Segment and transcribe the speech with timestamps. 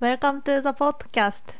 [0.00, 1.56] Welcome to the podcast.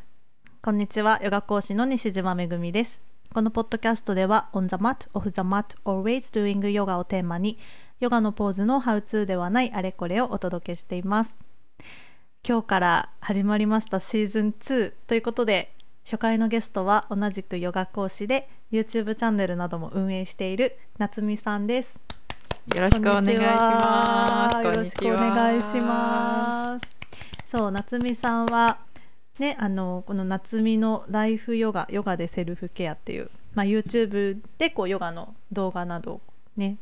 [0.62, 3.00] こんにちはヨガ講師の西島めぐみです。
[3.34, 7.58] このポッドキャストでは On the mat, off the mat, always doing yoga をテーマに
[7.98, 11.36] ヨガのポーズのハウツーではないあれこれをお届けしています。
[12.48, 15.74] 今日から始まりましたシーズン2ということで
[16.04, 22.00] 初回のゲストは同じくヨガ講師で YouTube チャンネルなども運営している夏美さんです。
[22.72, 24.64] よろしくお願いします。
[24.64, 26.97] よろしくお願いします。
[27.48, 28.76] そう、夏美さんは。
[29.38, 36.20] ね、あのこの夏美のライフヨガヨガでセルフケアっていう、まあ、YouTube でこうヨガの動画などを
[36.56, 36.76] ね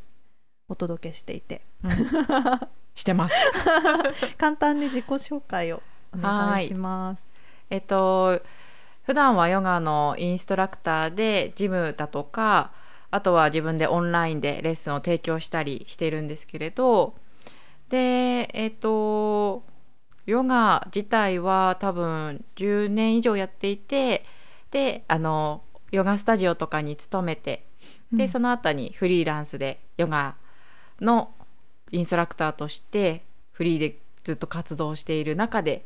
[0.67, 1.91] お届けしていて、うん、
[2.95, 3.35] してます。
[4.37, 5.81] 簡単に自己紹介を
[6.13, 7.29] お願いします。
[7.69, 8.41] えっと
[9.03, 12.71] 普段はヨガのインストラクターでジムだとか
[13.09, 17.15] あとは自分でオンラインでレッスンを提供したりしているんですけれど。
[17.87, 19.63] でえっと
[20.27, 24.25] ヨガ自体は多分10年以上やっていて
[24.71, 27.65] であのヨガスタジオとかに勤めて
[28.11, 30.35] で、うん、その後にフリーランスでヨガ
[30.99, 31.31] の
[31.91, 35.85] インストラクターとしてフリーでずっと活動している中で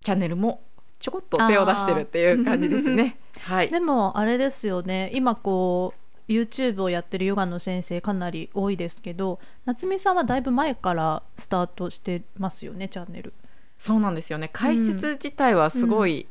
[0.00, 0.62] チャンネルも
[0.98, 3.18] ちょこっと手を出してるっていう感じですね。
[3.42, 5.10] はい、でもあれですよね。
[5.12, 13.32] 今こう YouTube をやってるヨガの先生かなり多いですけど夏美さんはだいぶ前からスタートしてますよねチャンネル。
[13.76, 14.48] そうなんですよね。
[14.52, 16.28] 解説自体はすごい、うん、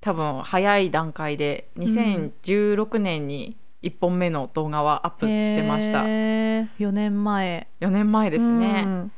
[0.00, 6.02] 多分早い段階で2016年に1本目の動画はアップしてました。
[6.02, 7.68] 4年前。
[7.80, 9.12] 4年前ですね、うん、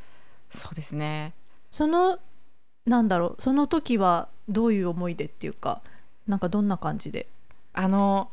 [0.51, 1.33] そうですね。
[1.70, 2.19] その
[2.85, 5.81] なんだろうその時はどういう思い出っていうか
[6.27, 7.29] なんかどんな感じで？
[7.73, 8.31] あの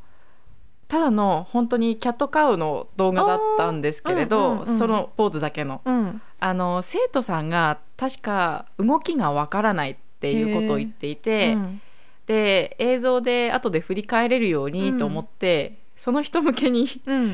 [0.87, 11.81] ただの本当にキャットカウの動画だったんですけれど、うんうんうん、そのポーズだけの、うん、あの生徒さんが確か動きがわからないっていうことを言っていて、うん、
[12.27, 16.85] で映像で後で振り返れるようにと思って、うん、その人向けに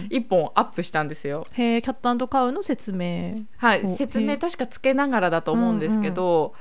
[0.09, 1.45] 一本アップしたんですよ。
[1.51, 6.53] へえキャットカウの説明はい説明確かつけながらだと思うんですけど、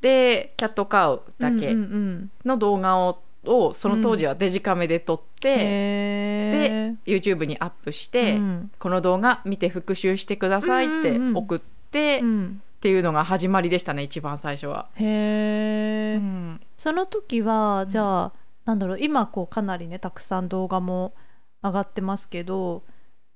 [0.00, 14.88] でキャットカウだけの動画ををその当時はデジカメで撮って、うん、で YouTube にアップして、うん、この動画見て復習してくださいって送って、っていうのが始まりでしたね一番最初は。
[14.94, 18.32] へえ、うん、その時はじゃあ、
[18.64, 21.14] なんだろう今こうかなりねたくさん動画も
[21.62, 22.82] 上がってますけど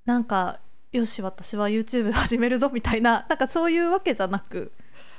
[0.04, 0.60] なんか
[0.92, 4.72] よし私は YouTube 始めるぞみたいななんかそういうわけじゃなく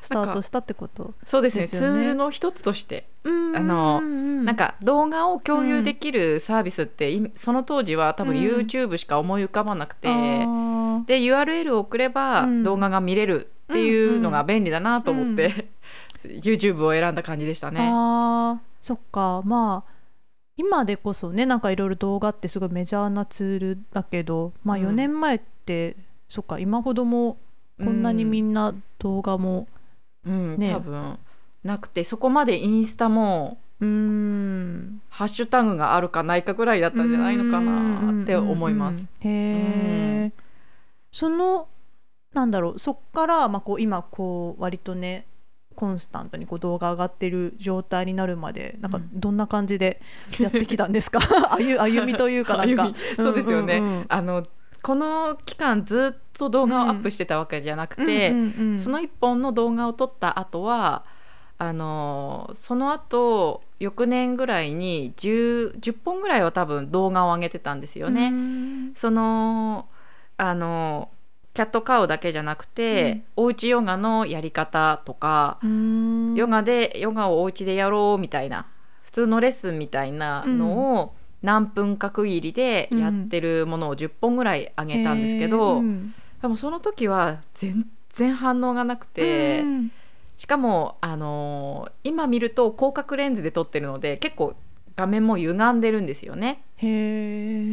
[0.03, 1.68] スタートしたってこと、ね、そうですね。
[1.68, 15.69] ツールの一つとしてあのなんか動画を共有できるサービスって、うん、その当時は多分 YouTube しか思い浮かばなくて、うん、で URL を送れば動画が見れるっていうのが便利だなと思って、
[16.25, 17.80] うん、 YouTube を選んだ感じでしたね。
[17.81, 19.41] あそっか。
[19.46, 19.94] まあ
[20.58, 25.96] 今でこそねなんかいろいろ動画ってすごいメジャーなツールだけどまあ4年前って、
[26.28, 27.38] そっか今ほども
[27.84, 29.68] こんなにみんな動画も、
[30.25, 31.19] うん、ね、多分
[31.63, 35.01] なくてそこまでインスタもうん。
[35.09, 39.06] ハッシュタグがあるかないかぐらいだったんじゃないのかなって思います。
[39.19, 40.31] へえ、
[41.11, 41.67] その
[42.34, 45.28] なんだろうそっから、まあ、こう今こう割とね
[45.75, 50.01] コンスタントにこう動画上がってる状態になるまでなんかどんな感じで
[50.40, 51.19] やってきたんですか、
[51.57, 52.91] 歩歩みというかなんか。
[53.17, 54.44] そうですよね、うんうんうん、あの
[54.81, 58.71] この期間ずっと動画をアップしてたわけじゃなくて、うんうんうん。
[58.73, 61.05] うん、その1本の動画を撮った後は
[61.57, 68.31] あのその後翌年ぐらいに 10, 10本ぐらいは多分動画を上げてたんですよね。
[68.95, 69.88] その
[70.38, 71.09] あの
[71.53, 78.66] キャットカウだけじゃなくて、うん、おうちヨガのやり方とかヨガでヨガをお家でやろうみたいな
[79.03, 89.91] 普通のレッスンみたいなのを、何分か区切りでやってるものを10本ぐらいあげたんですけど、うん、でもその時は全然反応がなくて、うん、
[90.35, 94.53] しかも、あのー、今見ると広角レンズで撮ってるので結構
[94.97, 96.61] 画面も歪んでるんですよね。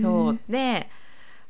[0.00, 0.38] そう。
[0.49, 0.88] で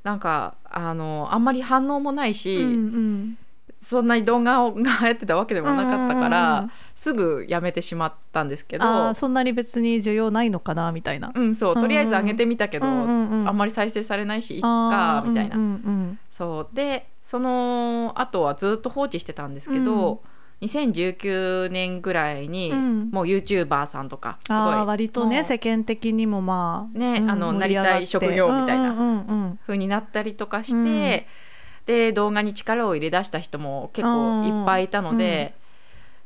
[0.02, 3.38] なんかあのあんまり反応もないし、うんうん、
[3.82, 6.70] そんなに動画が流行ってたわけでもなかったから、
[7.00, 16.76] すぐやめてしまったんですけどそんなに別に需要ないのかなみたいな、うんそうとりあえず上げてみたけど、うんうんうん、あんまり再生されないしいっかみたいな、うんうんうん、そう。
[16.76, 20.20] でその後はずっと放置してたんですけど、
[20.60, 20.66] うん。
[20.66, 24.58] 2019年ぐらいに、もう YouTuber さんとかすごい。
[24.84, 31.26] 割とね世間的にもまあね、うん、あのなりたい職業みたいな風になったりとかして、
[31.86, 35.54] で動画に力を入れ出した人も結構いっぱいいたので、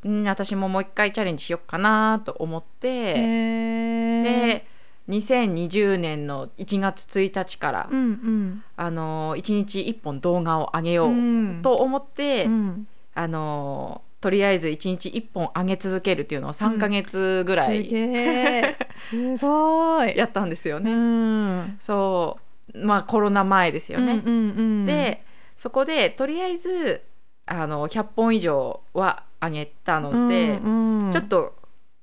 [0.05, 3.15] うん、私ももう一回チャレンジしようかなと思って。
[3.15, 4.67] で
[5.09, 8.65] 2020年の1月1日から、うんうん。
[8.77, 12.87] あの1日1本動画を上げようと思って、うん。
[13.15, 20.17] あのとりあえず1日1本上げ続けるっていうのを3ヶ月ぐらすいげえすごい。
[20.17, 20.93] やったんですよね。
[20.93, 21.77] うん。
[21.79, 22.39] そ
[22.75, 22.87] う。
[22.87, 24.15] まあコロナ前ですよね。
[24.15, 25.23] うんうんうん、で
[25.57, 27.03] そこでとりあえず
[27.47, 31.13] あの100本以上は上げたので、うんうん。
[31.13, 31.55] ちょっと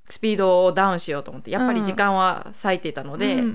[0.05, 3.49] スピードをダウンしようと思ってやっぱり時間は割いてたので、うんうんう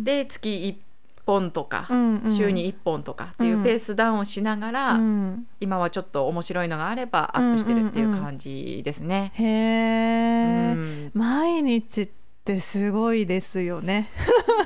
[0.00, 0.92] んで月1
[1.24, 2.32] 本とか、うんうん。
[2.32, 5.46] 週に1本とかっていうペースダウンしながら、うん。
[5.60, 9.32] 今はちょっと面白いのがあればアップしてるっていう感じですね。
[9.36, 11.10] へうえ、ん。
[11.14, 12.08] 毎日っ
[12.44, 14.08] てすごいですよね。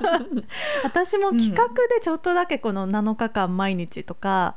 [0.82, 4.56] 私も企画でちょっとだけこの7日間毎日とか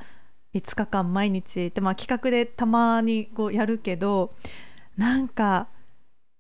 [0.54, 1.68] 5日間毎日。
[1.68, 4.34] ってまあ企画でたまにこうやるけど
[4.98, 5.68] なんか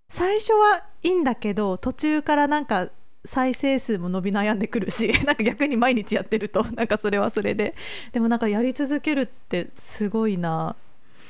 [0.09, 2.89] 最初はいいんだけど途中からなんか
[3.25, 7.75] 再生数も伸び悩んでくるし なんか逆に毎日やってると なんかそれはそれで。
[8.11, 10.75] でもなんかやり続けるってすごいな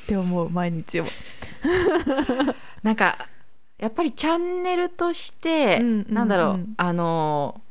[0.04, 1.06] って思う毎日を。
[2.84, 3.28] なんか
[3.78, 6.14] やっぱりチャンネルとして、うんうんうん。
[6.14, 7.62] なんだろうあの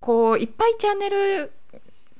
[0.00, 1.52] こういっぱいチャンネル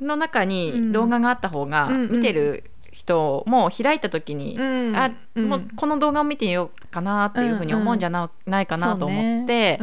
[0.03, 4.63] の中に動画があった方が、見てる人も開いた時に、う
[4.93, 4.97] ん。
[4.97, 5.49] あうん。
[5.49, 9.81] もうこの動画を見てみようかなっていうふうに思うんじゃな,、ないかなと思って、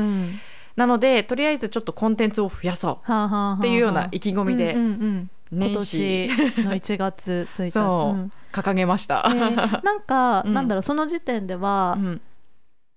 [0.75, 3.57] なのでとりあえずちょっとコンテンツを増やそう。
[3.57, 8.31] っていうような意気込みで今年の1月1日。
[8.51, 9.23] 掲げました。
[9.27, 10.53] えーなんか、 うん。
[10.53, 12.21] なんだろうその時点では、うん。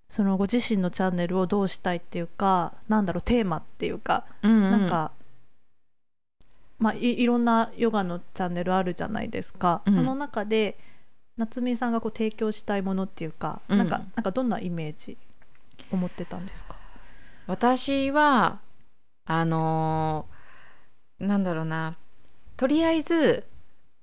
[0.08, 4.70] そのご自身のチャンネルをどうしたいっていうかなんだろうテーマっていうか、うんうん。
[4.70, 5.12] なんか
[6.82, 9.92] まあいいろんなヨガのチャンネルあるじゃないですか、うん。
[9.92, 10.76] その中で
[11.36, 13.78] 夏美さんがこう提供したいものっていうか、うん。
[13.78, 15.16] なんかなんかどんなイメージ
[15.92, 16.76] 思ってたんですか？
[17.46, 18.58] 私は
[19.24, 21.96] あのーなんだろうな。
[22.56, 23.46] とりあえず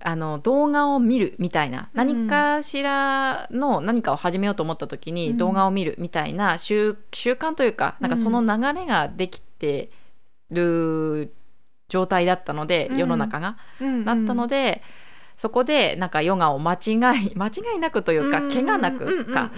[0.01, 5.37] あの動画を見るみたいな、何かしらの何かを始めようと思った時にうん。
[5.37, 9.91] 動画を見るみたいな習習慣というかなんかその流れができて
[10.49, 11.33] る
[11.89, 12.97] 状態だったので、うん。
[12.97, 13.57] 世の中が。
[13.81, 14.81] なだったので、
[15.35, 16.99] そこでなんかヨガを間違い
[17.35, 19.49] 間違いなくというか、怪我なくか、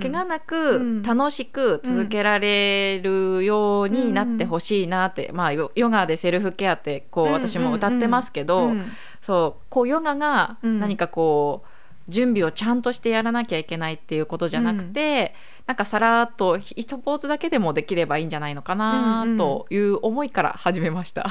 [0.00, 1.02] 怪我なうくん。
[1.02, 8.72] 楽しく続けられるようになってほしいなって、まあヨヨガでセルフケアってこううん私も歌ってますけど、
[9.20, 10.80] そうこうヨガがうん。
[10.80, 11.68] 何かこう
[12.08, 15.34] 準備をちゃんとしてやらなきゃいけないっていうことじゃなくて、
[15.66, 19.36] なんかさらっと一ポーズだけでもできればいいんじゃないのかなうんうん。
[19.36, 21.26] という思いから始めました。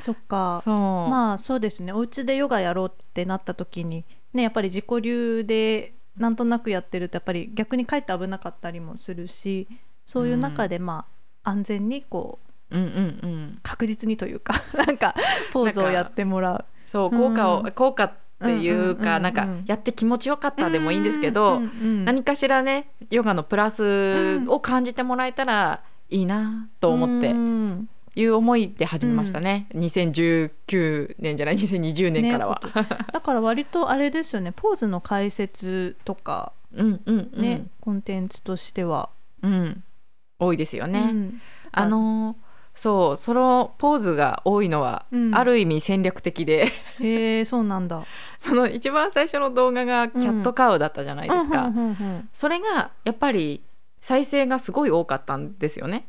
[0.00, 0.60] そっか。
[0.64, 1.92] そう、まあそうですね。
[1.92, 9.68] お家でヨガやろうってなった時にねやっぱり自己流でなんとなくやってるとやっぱり逆にかえって危なかったりもするし
[10.04, 11.06] そういう中でま
[11.42, 15.14] あ安全にこううんうんうん、確実にというか なんか
[15.52, 16.64] ポーズをやってもらう。
[16.86, 17.72] そう効果を、うん。
[17.72, 19.22] 効果っていうか、うんうんうんうん。
[19.22, 27.30] なんかやって気持ちよかったでもいいんですけど、うんうん何かしらねヨガのプラスを感じてもらえたらいいなと思って。
[27.30, 32.60] うんいう思いで始めましたね、2019年じゃない？2020年からは。
[32.74, 34.52] ねだから割とあれですよね。
[34.52, 39.10] ポーズの解説とかうんうんうん、ね、コンテンツとしては。
[39.42, 39.84] うん、
[40.38, 41.10] 多いですよね。
[41.12, 41.40] うん。
[41.70, 42.36] あの
[42.74, 45.34] そうそのポーズが多いのは、うん。
[45.34, 46.68] ある意味戦略的で。
[47.00, 48.04] へえそうなんだ。
[48.38, 51.66] その一番最初の動画がキャットカウだったじゃないですか。
[51.66, 52.28] うんうんうんうん。
[52.32, 53.62] それがやっぱり
[54.00, 56.08] 再生がすごい多かったんですよね。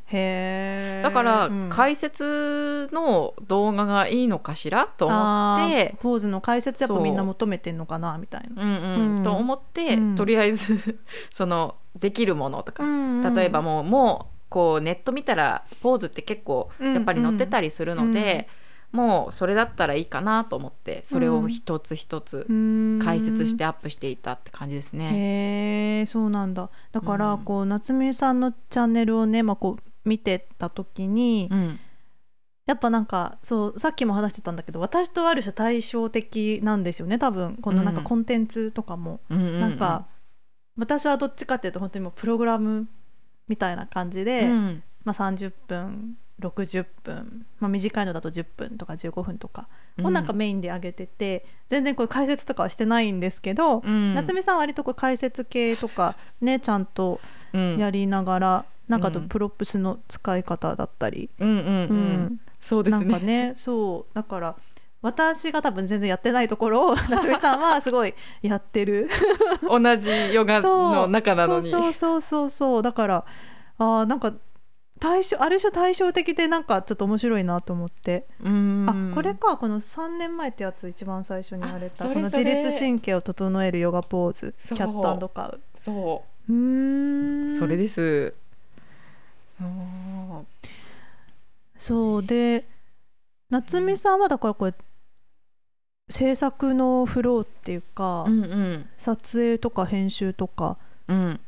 [1.02, 1.68] だからうん。
[1.70, 8.62] 解説の動画がいいのかしらと思ってポーズの解説やっぱみんな求めてんのかなみたいな。
[8.62, 9.16] うんうん。
[9.16, 9.22] うん。
[9.22, 10.14] と思って、うん。
[10.16, 10.98] とりあえず
[11.30, 18.48] そのできるものとか、うん例えばもうもうこうネット見たらポーズって結構やっぱり載ってたりするので、
[18.92, 22.46] もうそれだったらいいかなと思ってそれを一つ一つ
[23.00, 25.10] 解説してアップしていたって感じですね。
[25.12, 26.70] へえそうなんだ。
[26.90, 27.44] だからうん。
[27.44, 31.78] こう夏美さんのチャンネルをね、まあ、こう見てた時に、うん。
[32.66, 37.56] やっぱなんかそうさっきも話してたんだけど私とある種対照的なんですよね多分。
[37.56, 38.04] このなんかうん。
[38.04, 39.60] コンテンツとかも、うんうんうん。
[39.60, 40.06] なんか
[40.76, 42.88] 私はどっちかっていうと本当にもうプログラム
[43.48, 44.82] みたいな感じで、うん。
[45.04, 49.68] まあ、30分60分、まあ、短いのだと10分とか15分とか。
[50.02, 54.14] をなんかメインで上げてて、全然こう解説とかはしてないんですけど、うん。
[54.14, 57.20] 夏美さんは割とこう解説系とかねちゃんと
[57.52, 57.78] うん。
[57.78, 59.28] やりながら、なんかあとうん。
[59.28, 61.76] props の使い方だったり、うんうんううん。
[62.24, 63.48] んそうですなんかね。
[63.48, 64.14] ねそう。
[64.14, 64.56] だから
[65.02, 69.08] 私が多分全然やってないところを 夏美さんはすごいやってる。
[69.62, 71.70] 同じヨガの中なのに。
[71.70, 72.82] そうそうそうそう。
[72.82, 73.24] だから
[73.78, 74.34] あーなんか
[75.00, 78.26] 対象ある種対照的でなんかちょっと面白いなと思って。
[78.42, 79.10] うん。
[79.12, 79.56] あこれか。
[79.56, 82.04] この3年前ってやつ一番最初に言われた。
[82.06, 84.54] この自律神経を整えるヨガポーズ。
[84.68, 85.60] Cat Cow。
[85.74, 86.52] そう。
[86.52, 87.58] ーん。
[87.58, 88.34] それです。
[89.58, 90.46] そう。
[91.76, 92.22] そう。
[92.22, 92.66] で
[93.48, 94.74] 夏美さんはだからこれ
[96.08, 98.88] 制作のフローっていうか、うんうん。
[98.96, 100.76] 撮影とか編集とか
[101.08, 101.40] うん。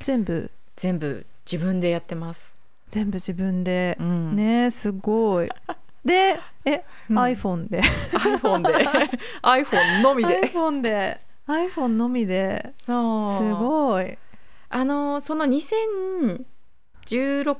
[0.00, 0.50] 全部？
[0.76, 2.53] 全部自分でやってます、
[2.94, 4.36] 全部自分で、うん。
[4.36, 5.48] ねすごい。
[6.04, 7.18] でえ、うん。
[7.18, 7.82] iPhone で。
[7.82, 8.72] iPhone で。
[9.42, 10.42] iPhone のみで。
[10.42, 11.20] iPhone で。
[11.48, 12.72] iPhone のみで。
[12.86, 13.32] そう。
[13.36, 14.16] すごい。
[14.68, 16.44] あのその2016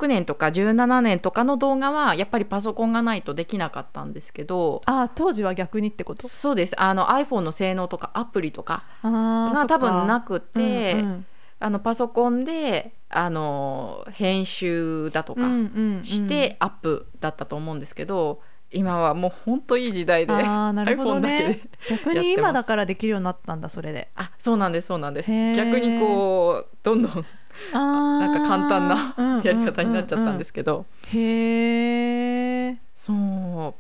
[0.07, 4.83] 年とか17年とかの動画はやっぱりパソコンがないとできなかったんですけど。
[4.87, 6.29] あ当時は逆にってこと？
[6.29, 6.81] そうです。
[6.81, 11.27] あの iPhone の性能とかアプリとかが多分なくくて、うん。
[11.59, 16.05] あのパソコンであの編集だとうんうんかうんうん。
[16.05, 18.41] してアップだったと思うんですけど、
[18.73, 24.09] 今はもう本当いい時代であーなるほど iPhone だけねで逆に今だからできるようになったんだそれで。
[24.17, 25.31] あそうなんですそうなんです。
[25.31, 27.25] 逆にこうどんどん
[27.73, 33.75] ななんか簡単なやり方になっちゃったんですけど、へえそ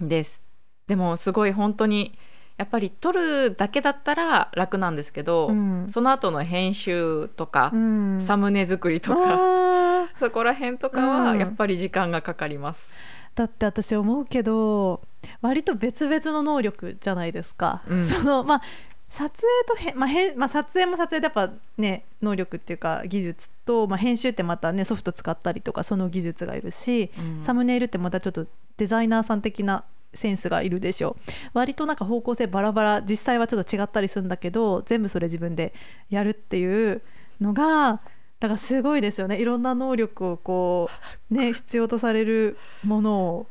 [0.00, 0.40] うです。
[0.86, 2.16] でもすごい本当に
[2.60, 5.86] やっぱり撮るだけだったら楽なんですけど、うん。
[5.88, 8.20] その後の編集とか、うん。
[8.20, 11.38] サムネ作りとか、 そこら辺とかはうん。
[11.38, 12.92] やっぱり時間がかかります。
[13.34, 15.00] だって私思うけど
[15.40, 18.04] 割と別々の能力じゃないですか、うん。
[18.04, 18.62] そのまあ
[19.08, 19.42] 撮
[19.74, 27.42] 影とへ、まあへんまあ、撮影も撮影でやっぱね能力っていうか技術と、まあ、編集ってまたねソフト使ったりとかその技術がいるし、うん。
[27.42, 31.16] サムネイルってまたちょっとデザイナーさん的なセンスがいるでしょ
[31.52, 35.72] 割となんか方向性バラバラ実際はちょっと違ったりするんだけど全部それ自分で
[36.08, 37.02] やるっていう
[37.40, 38.00] のが
[38.40, 39.38] だからすごいですよね。
[39.38, 40.88] いろんな能力をこ
[41.30, 43.46] うね必要とされるものを。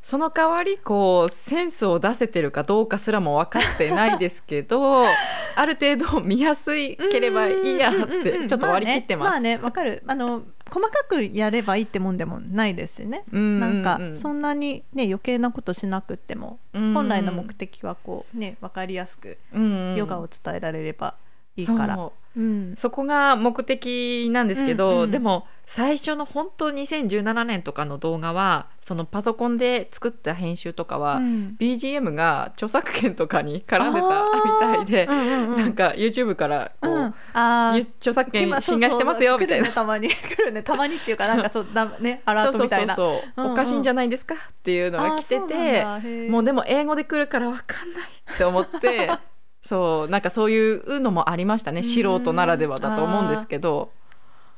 [0.00, 9.30] その代わりこうセンスを出せてるかどうかすらも分かってないですけどある程度見やすいければいいやってちょっと割り切ってます。
[9.30, 10.02] まあねまあねわかる。
[10.06, 13.24] あの細かくやればいいってもんでもないですしね。
[13.32, 14.16] うんなんかうん。
[14.16, 16.94] そんなにね余計なことしなくってもうん。
[16.94, 19.96] 本来の目的はこうね分かりやすくうんうん。
[19.96, 21.14] ヨガを伝えられれば
[21.56, 21.94] いいから。
[21.94, 22.40] そう。
[22.40, 22.74] うん。
[22.76, 31.56] そこが目的なんですけど、うんうんでも最初の本当2017年とかの動画はそのパソコンで作った編集とかは、うん。
[31.58, 37.14] BGM が著作権とかに絡んでたみたいで、うんうんうんなんか YouTube からこう、うん。
[37.32, 39.68] 著作権今侵害してますよみたいな。
[39.70, 40.08] たまに。
[40.12, 40.62] 来るね。
[40.62, 41.66] たまにっていうかなんかそう。
[41.72, 42.94] だねアラそうそうートみたいな。
[42.94, 45.84] そうそう、うんうんおかしいんじゃないですかっていうのが来てて
[46.28, 48.02] もうででも英語で来るからわかんない
[48.34, 49.10] って思って
[49.64, 51.78] そうなんかそういうのもありましたね。
[51.78, 51.84] うん。
[51.84, 53.90] 素人ならではだと思うんですけど、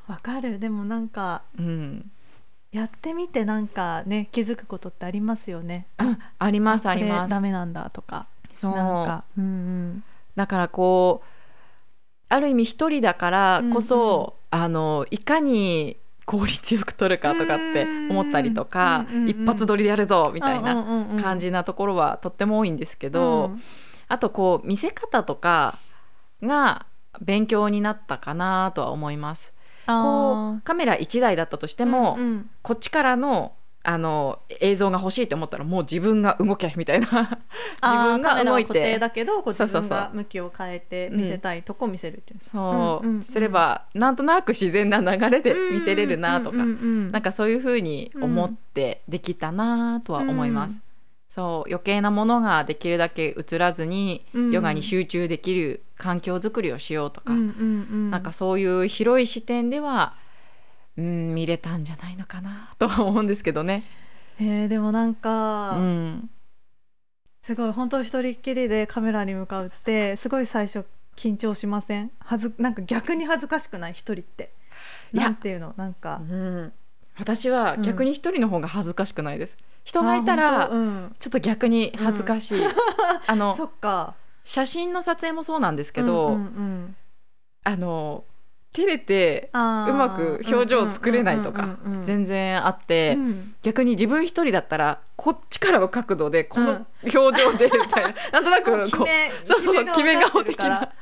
[0.09, 0.59] わかる。
[0.59, 2.11] でもなんかうん、
[2.73, 5.87] やってみてなんかね気づくことってありますよね。
[5.99, 7.31] あありますあります。
[7.31, 8.27] ダメなんだとか。
[8.51, 8.73] そう。
[8.73, 10.05] なんかうんうん。
[10.35, 11.27] だからこう
[12.29, 23.53] ある意味一人だからこそ、あのいかに効率よく撮るかとかって思ったりとか、うんうんうん一発撮りでやるぞみたいなな感じなところはとっても多いんですけど、
[24.09, 25.79] あとこう見せ方とか
[26.43, 26.87] が
[27.21, 29.53] 勉強になったかなとは思います。
[29.87, 32.19] こうカメラ1台だったとしても、
[32.63, 33.53] こっちからの
[33.89, 37.07] あの映像が欲しいと思ったらもう自分が動けみたいな。
[37.81, 42.41] 自分が動い固定てだけどこう自分が向きを変えて見せたいとこ見せるっていう。
[42.51, 43.25] そう、うんうんうん。
[43.25, 50.81] すればなんとなく自然な流れで見せれるなとか、なんかかそういうふうに思ってできたなとは思います。
[51.37, 54.53] うんそう余計なものができるだけ映らずに、うん。
[54.53, 57.53] ヨガに集中できる環境づくりをしようとか、な
[58.11, 60.15] なんかそういう広い視点では、
[60.97, 63.83] うん、見れたんじゃないのかなとは思うんですけどね。
[64.41, 66.31] えーでもなんうかん、
[67.43, 72.11] すごい本当一人っきりでカメラに向かうってすごい最初緊張しません？
[72.19, 73.93] はずなんか逆に恥ずかしくない？
[73.93, 74.53] 一人って。
[75.13, 75.75] なんていうの？
[75.77, 76.23] なんか。
[76.23, 76.73] うん、
[77.19, 79.57] 私は逆に一人の方が恥ずかしくないです。
[79.85, 82.61] 人がいたあらちょっと逆に恥ずかしい。
[83.27, 84.15] あのそっか。
[84.45, 86.97] 写真の撮影もそうなんですけど、うんうんうん。
[87.65, 88.25] あの
[88.73, 93.55] 照れてうまく表情を作れないとかうんうんうんうん全然あって、うん。
[93.63, 100.93] 逆に自分一人だったらこっちからの角度でこのうん表情でみたいな、 なんとなくもう決こうめそうそう決め顔的な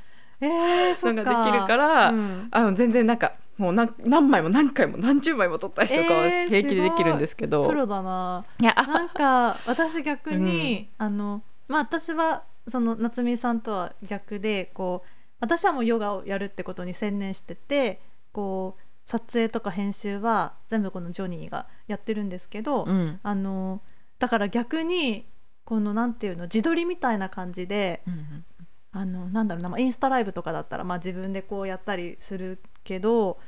[0.40, 1.22] えー、そっか。
[1.22, 2.48] のができるから、うん。
[2.50, 8.44] あの全然なんかもう何何枚も何回も何十枚も撮ったりとかは平気でできるんですけど、えー、プロだな。
[8.60, 15.08] いやなんか私逆に、うん、あのまあ私はその夏美さんとは逆でこう
[15.40, 18.00] 私はもうヨガをやるってことに専念してて
[18.32, 23.82] こう撮影とか編集は全部このジョニーがやってるんですけど、うん、あの
[24.18, 25.26] だから逆に
[25.64, 28.44] このなんていうの自撮りみたいな感じで、うん、
[28.92, 33.38] あのなんだろうな、まあ、インスタライブとかだったら、まあ、自分でこうやったりするけど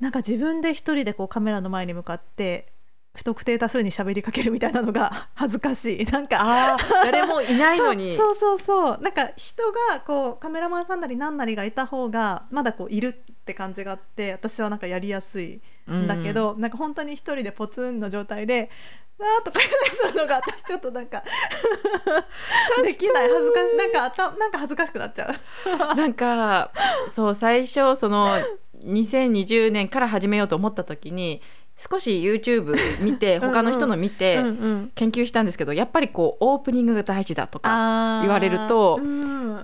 [0.00, 2.72] なんか自分で一人でこうカメラの前に向かって
[3.14, 6.04] 不特定多数に喋りかけるみたいなのが 恥ずかしい。
[6.06, 8.12] なんか誰もいないのに。
[8.16, 18.70] そうそうそうなんか人がこうカメラマンさんなり何なりがいた方がまだこういるって感じがあって私はなんかやりやすいんだけど、うん、なんか本当に一人でポツンの状態で
[19.18, 21.24] 「わー」とか言うのが私ちょっとなんか
[22.84, 23.28] できない。
[23.28, 25.34] 恥ずかしんかあたなんか恥ずかしくなっちゃ
[25.92, 25.94] う。
[25.96, 26.70] なんか
[27.08, 28.30] そう最初その
[28.84, 31.42] 2020年から始めようと思った時に
[31.90, 34.36] 少し YouTube 見て他の人の見て
[34.94, 39.00] 研究したんですけどやっぱりこうオープニングが大事だとか言われると、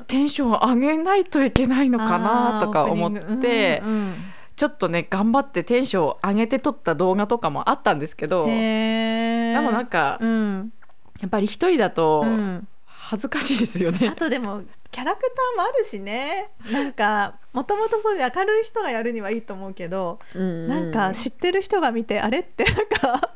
[0.08, 3.82] テンション上げないといけないのかなとか思って、
[4.56, 12.25] ちょっとね頑張ってテンション上げて撮った動画とかもあったんですけどでもなんか、やっぱり一人だと、
[12.87, 14.08] 恥ずかしいですよね。
[14.08, 16.50] あとでもキャラクターもあるしね。
[16.73, 23.30] なんかもともとそういう明るい人がやるにはいいと思うけど、うん、なんか知ってる人が見てあれってなんか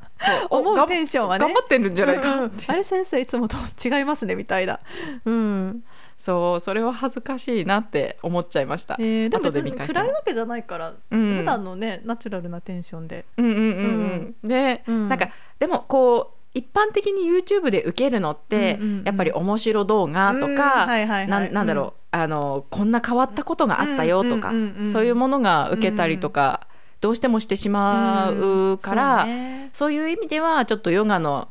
[0.51, 1.45] 思うテンションはね。
[1.45, 4.81] 頑張ってるんじゃないか、うんうん、あれ先生いつもと違いますねみたいな。
[5.25, 5.85] うん。
[6.19, 13.25] そうそれは恥ずかしいなって思っちゃいました、えー、でも別に暗いわけじゃないから、うん、普段のねナチュラルなテンションで。
[13.37, 13.45] うん。
[13.47, 20.87] うんうんうん、で、うん、なんかでもこう一般的に YouTube で受けるのって、うんうんうん、やっぱり面白動画とか、
[21.27, 21.85] なんだろう、
[22.17, 26.67] うん、あのこんな変わったことがあったよとか、うんうんうん、そういうものが受けたりとか、
[27.01, 31.49] どうしてもしてしまうから、そうね、そういう意味ではちょっとヨガの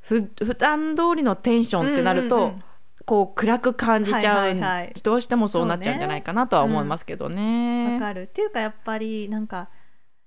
[0.00, 2.62] ふ普段通りのテンションってなると、うんうんうん。
[3.06, 7.84] こう暗く感じちゃう、はいはいはい、どうしてもそうなっちゃうんじゃないかなとは思いますけどね。
[7.84, 8.22] わ、ね、かる。
[8.22, 9.68] っていうかやっぱりなんか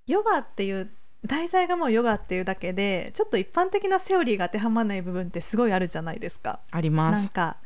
[0.06, 0.92] ヨガっていう
[1.26, 6.60] 題材がもうヨガっていうだけでちょっと一般的なセオリーが当てはまらない部分ってすごいあるじゃないですか。
[6.72, 7.22] あります。
[7.22, 7.58] なんか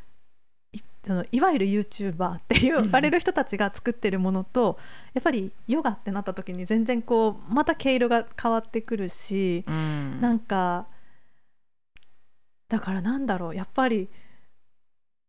[1.03, 4.77] そのいわゆる YouTuber って言われる人たちが作ってるものと
[5.13, 10.85] やっぱりヨガってなった時に全然こうまた毛色が変わってくるし、うん、なんか
[12.69, 14.09] だからなんだろうやっぱり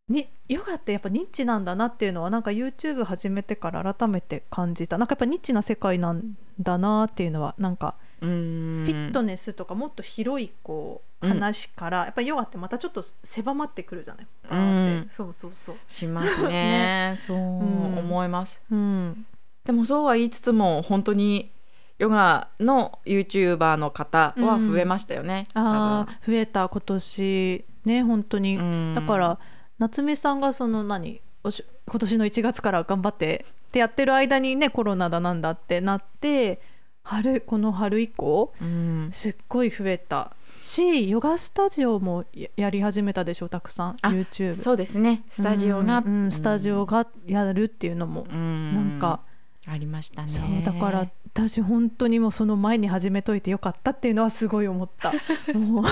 [0.08, 14.56] にヨガってやっぱニッチなんだなっていうのはなんか YouTube 始めてから改めて感じたなんかやっぱニッチな世界なんだなっていうのはなんかフィットネスとかもっと広いこう話から、うん、やっぱりヨガってまたちょっと狭まってくるじゃない、う
[15.04, 15.76] ん、そうそうそう。
[15.88, 16.48] しますね。
[17.16, 19.26] ね、そう思います、うん、
[19.64, 21.50] でもそうは言いつつも本当に
[21.98, 27.64] ヨガの YouTuber の方は増えましたよね、うん、ああ増えた今年。
[27.84, 28.58] ね本当に、
[28.94, 29.38] だから
[29.78, 31.52] 夏目さんがその何今
[31.98, 36.60] 年の1月から頑張ってってやってる間にねコロナだなんだってなって
[37.02, 40.34] 春この春以降、うん、すっごい増えた。
[40.62, 42.24] しヨガスタジオも
[42.56, 45.24] やり始めたでしょたくさん YouTube そうですね。
[45.28, 49.20] スタジオが、うんうん、スタジオがやるっていうのも、うん、なんか
[49.66, 50.28] ありましたね。
[50.28, 55.12] そうだから私本当にもうその前に始めといてよかったっていうのはすごい思った。
[55.58, 55.84] もう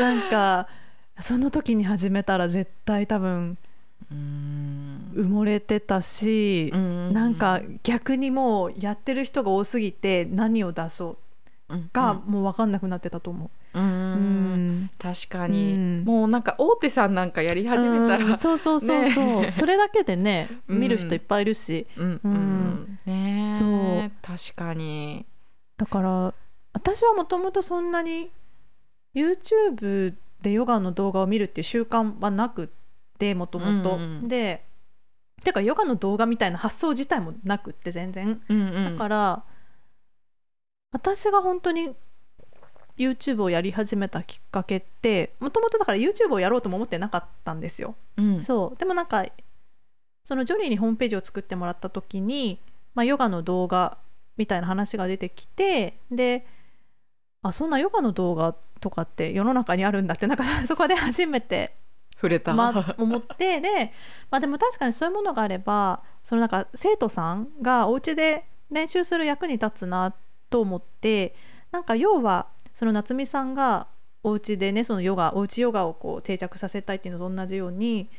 [0.00, 0.68] なんか
[1.20, 3.58] その時に始めたら絶対多分
[5.16, 11.18] 埋もれてたし、うん、なんか逆にもうやってる人が多すぎて何を出そ
[11.70, 13.50] うがもう分かんなくなってたと思う。
[13.78, 24.10] うん、確かに、うん、もうなんか大手さんなんかやり始めたら、うん、そうそうそうそう、ね、それだけでね見る人いっぱいいるし、うんうんねそう。
[24.22, 25.26] 確かに。
[25.76, 26.34] だから
[26.72, 28.30] 私はもともとそんなに
[29.14, 32.68] YouTube でヨガの動画を見るっていう習慣はなくっ
[33.18, 33.98] てもともと。
[34.26, 34.64] で
[35.46, 39.44] てかヨガの動画みたいな発想自体もなくって全然、うんうん、だから
[40.92, 41.94] 私が本当に
[42.98, 47.94] YouTube をやり始めたきっかけってもともとだから YouTube をやろうとも思ってなかったんですよ。
[48.16, 48.78] うん、そう。
[48.78, 49.24] でもなんか
[50.24, 52.58] そのジョリーにホームページを作ってもらった時に、
[52.94, 53.98] まあ、ヨガの動画
[54.36, 56.46] みたいな話が出てきてで
[57.42, 61.74] あそんなヨガの動画とかって世の中にあるんだってなんかそこで初めて
[62.16, 63.92] 触れた、ま、思ってで、
[64.30, 70.14] まあ、でも確かにそういうものがあればそのなんか生徒さんがお家で練習する役に立つな
[70.50, 71.34] と思って
[71.70, 73.88] なんか要はその夏美さんが
[74.22, 78.10] お家でねそのヨガおうちヨガをこう定着させたいっていうのと同じように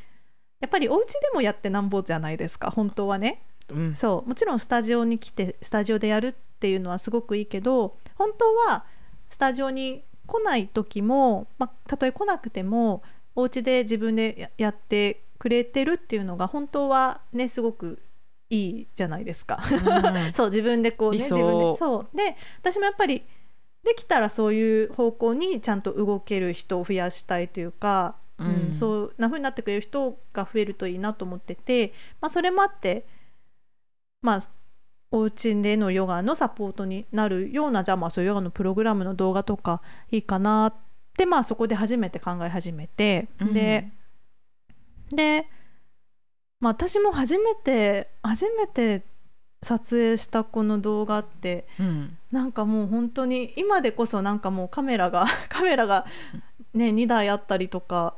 [0.60, 3.42] やっぱりお家でもやってなんぼじゃないですか本当はね。
[3.68, 4.28] うん、そう。
[4.28, 8.84] もちろんスタジオに来てスタジオでやるっていうのはすごくいいけど本当は
[9.28, 13.02] スタジオに来ない時も、まあ、たとえ来なくても
[13.38, 18.02] お家で自分でやってくれてるっていうのが本当はねすごく
[18.50, 19.62] いいじゃないですか。
[19.62, 22.16] うん、 そう自分でこうね自分でそう。
[22.16, 23.22] で私もやっぱり
[23.84, 33.06] できたらそういう方向にちゃんと動ける人を増やしたいというか、うん、うん、そうな風になってくれる人が増えるといいなと思ってて、まあ、それもあって
[34.20, 34.40] まあ
[35.12, 40.87] お家でのヨガのサポートになるようなじゃあまあそういうヨガのプログラムの動画とかいいかなって
[41.26, 43.90] まあそこで初めて考え始めて、うん、で
[45.10, 45.46] で
[46.60, 49.04] まあ私も初めて初めて
[49.62, 56.06] 撮影したこの動画って、うん、なんかもう本当に今でこそなんかもうカメラが カメラが
[56.74, 58.14] ね2台あったりとか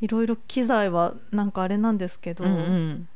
[0.00, 3.08] いろいろ機材はなんかあれなんですけど、うんうん、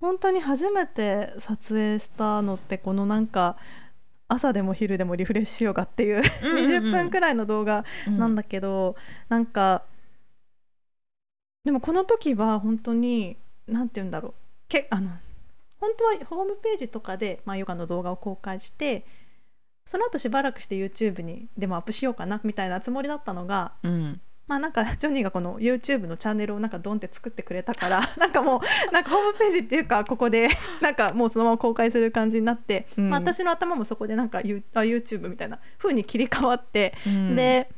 [0.00, 3.56] 本当に初めて撮影したのってこのなんか
[4.28, 8.94] 朝でも昼でもリフレッシュヨガっていう20分くらいの動画なんだけど、うん、
[9.28, 9.82] なんか
[11.64, 13.36] でもこの時は本当に
[13.66, 14.34] 何て言うんだろう。
[14.68, 15.10] けあの
[15.80, 19.06] 本当はホームページとかで、まあ、ヨガの動画を公開して
[19.86, 30.48] その後しばらくして YouTube にでもアップしようかなみたいなつもりだったのが、うん、まあなんかジョニーがこの YouTube のチャンネルをなんかドンって作ってくれたから なんかもうなんかホームページっていうかここで
[30.80, 37.70] なんかもうそのまま公開する感じになって、うん、まあ、私の頭もそこでなんか YouTube みたいな風に切り替わって、うん、で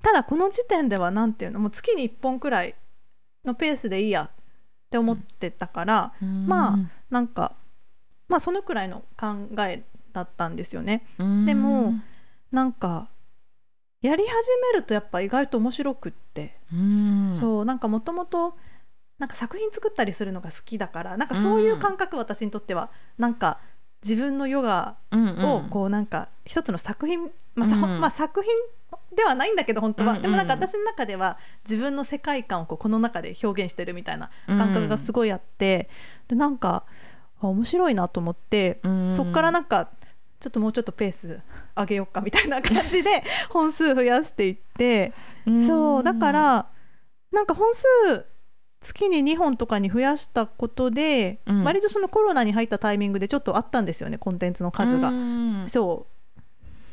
[0.00, 2.76] ただこの時点では何ていうのもう月に1本くらい
[3.44, 4.30] のペースでいいやっ
[4.90, 6.78] て思ってたから、うん、まあ
[7.10, 7.56] なんか
[8.28, 11.04] まあそのくらいの考えだったんですよね。
[11.18, 11.94] うん、でも
[12.52, 13.08] なんか
[14.02, 18.56] やり始めるとやっぱ意外と面白くって、うん、そうなんかもともと
[19.18, 23.60] なんか作品作ったりするのが好きだからなんかそういう感覚、私にとってはなんか
[24.02, 28.52] 自分のヨガをこうなんか一つの作品、まあ、まあ、作品
[29.14, 35.88] ではないんだけど本当は、うんうん、でもなんか私の中では自分の世界観をこうこの中で表現してるみたいな感覚がすごいあって、
[36.28, 36.84] うん、でなんか
[37.40, 39.90] 面白いなと思って、うん、そっからなんか
[40.42, 41.40] ちょっともうちょっとペース
[41.76, 45.12] 上げようかみたいな感じで 本数増やしていって、
[45.46, 46.68] うん、そうだから
[47.30, 47.86] なんか本数
[48.80, 55.12] 月に2本とかに増やしたことで、うん、割とそのコロナに入ったタイミングでちょっとあったんですよねコンテンツの数が。
[55.68, 56.38] そう。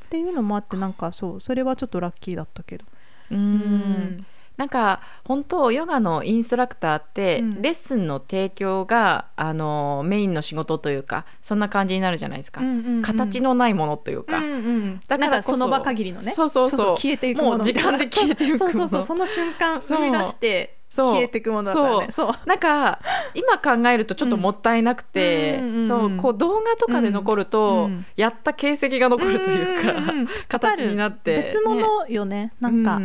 [0.06, 2.86] っていうのもあってなんかそうそれはちょっとラッキーだったけど。
[3.32, 4.26] うん
[4.60, 16.34] なんか本当ヨガのインストラクターって、うん、レッスンの提供があのメインの仕事というかそんな感じになるじゃないですか、うんうんうん、形のないものというか、うんうん、だからその場限りのね。
[16.34, 16.98] そうそうそう。
[16.98, 17.64] 消えていくもの。
[17.64, 22.08] 時間で消えていくそうそうそうその瞬間生み出して消えていくものだからね。
[22.12, 22.32] そう。
[22.46, 23.00] なんか
[23.34, 31.38] 今考えるとちょっともったいなくて、うん、そうこう動画とかで残ると、うん、やった形跡が残るというか、うんうん、形になって。
[31.44, 33.00] 別物よね、ね、なんか、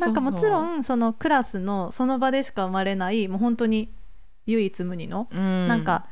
[0.00, 3.92] なんかもちろんそのクラスのその場でしか生まれないもう本当に
[4.46, 6.06] 唯一無二の、うん、なんか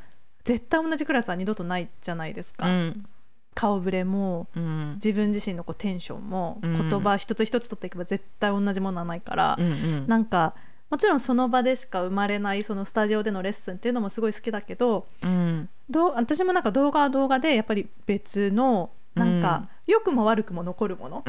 [0.45, 2.69] 絶対同じクラスは二度とないじゃないですか。
[2.69, 3.07] うん、
[3.55, 10.55] 顔ぶれも、うん、自分自身のこうテンションも、言葉一つ一つ取っていけば絶対同じものはないから、うんうん、なんか
[10.91, 21.25] もちろんその場でしか生まれないそのスタジオでのレッスンっていうのもすごい好きだけど,、うん、どう私もなんか動画は動画でやっぱり別のなんか、良くも悪くも残るもの。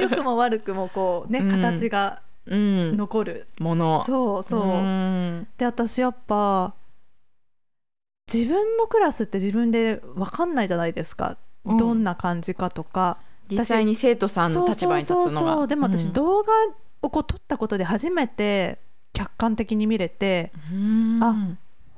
[0.00, 3.46] 良くも悪くもこうね形が残る。
[3.58, 4.04] もの。
[4.04, 4.62] そうそう、
[5.56, 6.74] で私やっぱ
[8.32, 13.18] 自分のクラスって自分で分かんないじゃないですか、どんな感じかとか。
[13.50, 15.30] 実際に生徒さんの立場に立つのが。
[15.30, 16.52] そうそうそうでも私、動画
[17.00, 18.78] をこう撮ったことで初めて
[19.14, 20.52] 客観的に見れて、
[21.22, 21.34] あ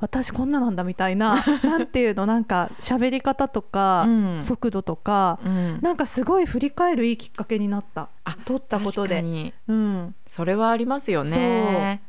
[0.01, 8.09] 私こんななんだみたいな なんていうのなんか喋り方とか、うん、速度とか、うん、なんかすごい振り返るいいきっかけになった。
[8.45, 12.01] 撮ったことで、うん、それはありますよね。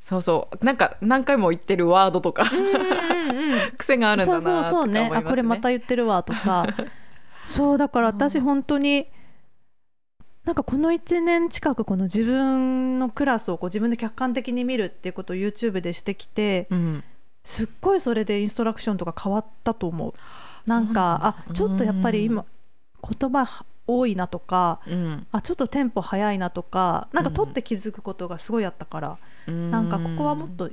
[0.00, 0.22] そう。
[0.22, 2.44] そうなんか何回も言ってるワードとか
[3.76, 5.10] 癖があるんだなそうそうそうね。
[5.12, 6.66] あこれまた言ってるわとか。
[7.46, 9.08] そうだから私本当に、
[10.44, 17.04] なんかこの1年近くこの自分のクラスをこう自分で客観的に見るっていうことを YouTube でしてきて、うん、
[17.44, 20.14] すっごいそれでインストラクションとか変わったと思う。
[20.66, 22.44] なんかあちょっとやっぱり今
[23.02, 30.70] 言葉多いなとか、うん、あちょっとテンポ早いなとかなんか取って気づくことがすごいあったから、うん、なんかここはもっと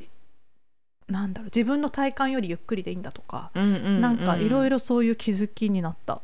[1.07, 6.21] なんだろう自分の体感よりゆっくりでいいんだとか、うんうんうん、なんかいろいろそういう気づきになった。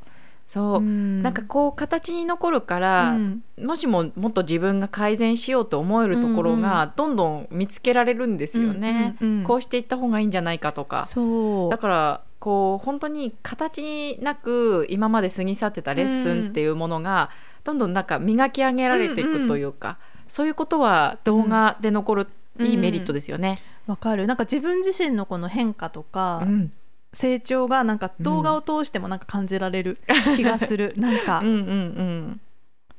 [0.48, 1.24] そう、うん。
[1.24, 3.44] なんかこう形に残るから、うん。
[3.62, 9.16] もしももっと自分が改善しようと思えるところがどんどん見つけられるんですよね。
[9.22, 9.44] うんうんうん。
[9.44, 11.06] こうしていった方がいいんじゃないかとか。
[11.06, 11.70] そう。
[11.72, 17.30] だからこう本当に形なく今まで過ぎ去ってたレッスンっていうものが
[17.64, 22.28] どんどんなんか磨き上げられていくというか、そういうことは動画で残る
[22.60, 23.60] いいメリットですよね。
[23.88, 24.28] わかる。
[24.28, 26.72] なんか自分自身のこの変化とか、うん
[27.14, 30.00] 成長がなんか動画を通してもなんか感じられる
[30.36, 32.42] 気がする、 なんか、いうんうんうん。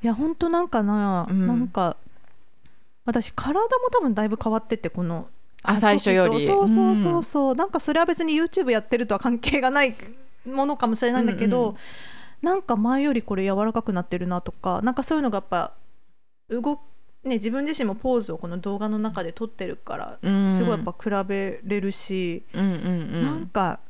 [0.02, 1.96] やほんとなんかな、うんなんか
[3.04, 5.28] 私体も多分だいぶ変わっててこの
[5.62, 6.40] あ最初より。
[6.46, 9.94] そうそうそうそう、なんかそれは別に YouTube やってるとは関係がない
[10.46, 11.76] ものかもしれないんだけど、うんうん
[12.44, 15.72] なんか前よりこれ柔らかくなってるなとかなんかそういうのがやっぱ
[16.50, 16.78] 動
[17.24, 20.50] ね自分自身もポーズをこの動画の中で撮ってるから、うん。
[20.50, 22.72] すごいやっぱ比べれるし、うんうんう
[23.18, 23.22] ん。
[23.22, 23.80] なんか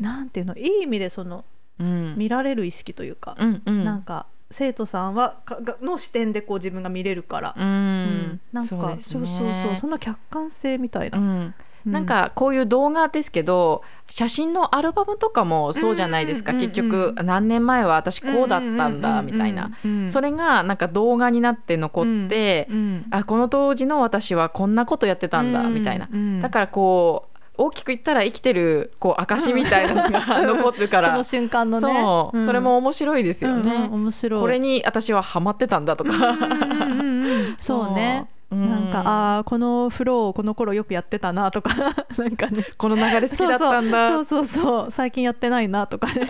[0.00, 1.44] なんていうのいい意味でその
[1.78, 2.14] うん。
[2.16, 3.84] 見られる意識というか、うんうん。
[3.84, 7.66] なんか生徒さんはかがの視点でこう自分が見れるから、ううん。
[7.66, 8.98] んなんかね。
[8.98, 11.54] そうそうそうそんな客観性みたいな、うん。
[11.86, 19.70] うなんかこういう動画ですけど写真のアルバムとかもそうじゃないですか、うんうんうん結局何年前は私こうだったんだみたいな、
[20.10, 22.68] それれがなんか動画になって残って、
[23.10, 26.08] あこの当時の私はこんなことやってたんだみたいな、
[26.42, 27.29] だからこう
[27.60, 32.00] 大きく言ったら生きてるこう証みたいなのが残ってるから、その瞬間のね。
[32.00, 32.46] そう、ん。
[32.46, 34.40] それも面白いですよね、うんうん面白い。
[34.40, 37.56] これに私はハマってたんだとか、うんうんうんうん。
[37.58, 38.30] そうね。
[38.50, 38.56] う。
[38.56, 38.70] ん。
[38.70, 41.74] なんかああこのフローこの頃よくやってたなとか。
[42.16, 42.64] なんかね。
[42.78, 44.08] この流れ好きだったんだ。
[44.08, 46.28] そうそうそう最近やってないなとかね。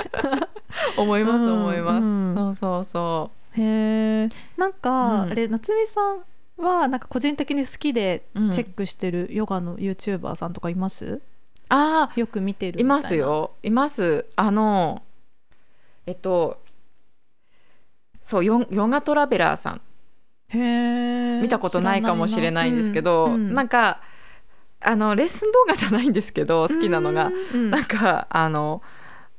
[0.98, 1.62] 思いますうん。
[1.62, 2.34] 思います、うん。
[2.34, 5.30] そうそうそへえなんか、うん。
[5.30, 6.22] あれ夏美さん
[6.60, 8.50] はなんか個人的に好きでチうん。
[8.50, 11.22] ェックしてるヨガの YouTuber さんとかいます、う
[11.68, 13.52] ああよく見てるいますよ。
[13.62, 14.26] います。
[14.36, 15.02] あの
[16.06, 16.60] えっと
[18.24, 19.80] そうヨンヨガトラベラーさん。
[20.48, 20.58] へ
[21.38, 24.00] え見たことないかもしれないんですけど、なんか
[24.80, 27.70] あのレッスン動画じゃないんですけど好きなのが、うん。
[27.70, 28.82] なんかあの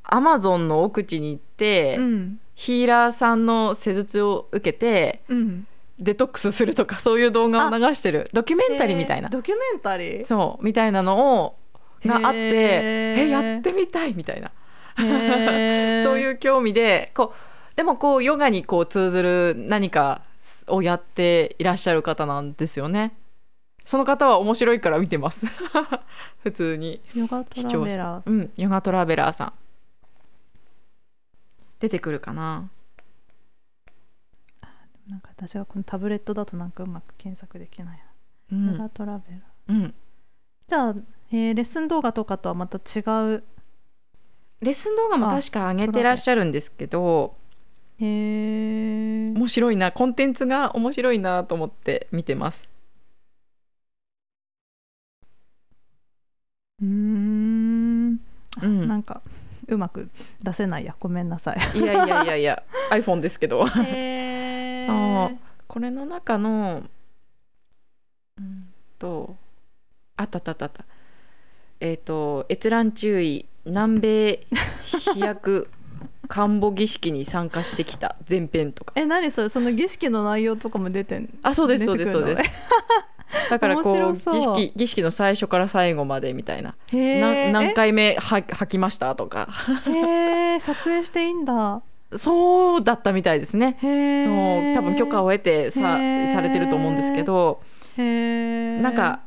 [0.04, 2.40] アマゾンの奥地に行って、うん。
[2.54, 5.68] ヒーラーさんの施術を受けてうん
[6.02, 8.30] デトックスするとかそういう動画を流してる。
[8.34, 9.30] ドキュメンタリーみたいな。
[9.30, 10.26] ドキュメンタリー？
[10.26, 11.58] そうみたいなのを
[12.04, 12.40] があって
[13.20, 14.52] えやってみたいみたいな。
[14.98, 20.22] そういう興味でこうでもこうヨガにこう通ずる何か
[20.68, 23.14] をやっていらっしゃる方なんですよね。
[23.86, 25.46] その方は面白いから見てます。
[26.44, 27.02] 普通に。
[27.16, 29.54] ヨガトラベラーうんヨガトラベラーさん。
[31.80, 32.70] 出てくるかな
[35.12, 38.00] なんか私がこのタブレットだとなんかうまく検索できない
[38.52, 39.94] うな、ヨガん、トラベラーうん、
[40.68, 40.96] じゃあ、
[41.32, 43.02] えーレッスン動画とかとはまた違
[43.36, 43.44] う。
[44.62, 47.36] レッスン動画も確か上げてらっしゃるんですけど
[48.00, 49.92] へえ面白いな。
[49.92, 52.70] コンテンツが面白いなと思って見てます。
[56.82, 58.20] うーん。
[58.62, 58.88] うん。
[58.88, 59.22] なんか
[59.68, 60.10] うまく
[60.44, 60.96] 出せないや。
[61.00, 61.80] ごめんなさい。
[61.80, 62.64] いやいやいやいや。
[62.90, 63.66] iPhone ですけど。
[63.68, 64.31] へ
[64.88, 65.38] そう。
[65.68, 66.84] これの中の
[68.38, 68.68] うん
[69.00, 69.36] と
[70.18, 70.70] あったあったあった。
[70.70, 70.86] た
[71.80, 74.48] えっ、と閲覧注意南米
[75.14, 75.70] 飛躍
[76.28, 78.94] 看護儀式に参加してきた前編とか。
[78.96, 79.50] え何それ？
[79.50, 82.44] その儀式の内容とかも出てんあそうですそうですそうです。
[83.50, 86.76] だからこう儀式儀式の最初から最後までみたいな。
[86.92, 89.50] 何回目は吐きましたとか。
[89.88, 90.60] えへー。
[90.60, 91.82] 撮影していいんだ
[92.16, 97.62] そうだったみたいですねへそうー多分許可を得てさされてると思うんですけど
[97.98, 99.22] なんか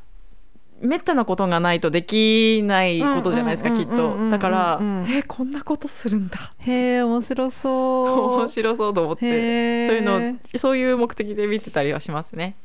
[0.80, 12.56] めったなことがないとできないことじゃないですかうんきっとだからうんえこんなことするんだへえ面白そう面白そうと思ってそういうのそういう目的で見てたりはしますね。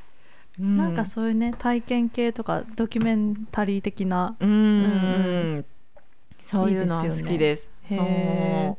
[0.59, 4.53] うなんかそういうね体験系とかドキュメンタリー的なうんう
[5.61, 5.65] ん
[6.43, 7.69] そういうのはいいですよね好きです。
[7.83, 8.77] へーそう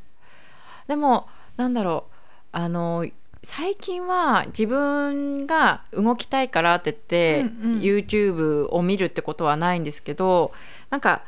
[0.90, 2.14] でもなんだろう。
[2.50, 3.07] あの
[3.44, 7.81] 最近は自分が動きたいからって言って、うんうん。
[7.81, 10.53] YouTube を見るってことはないんですけど
[10.90, 11.22] なんか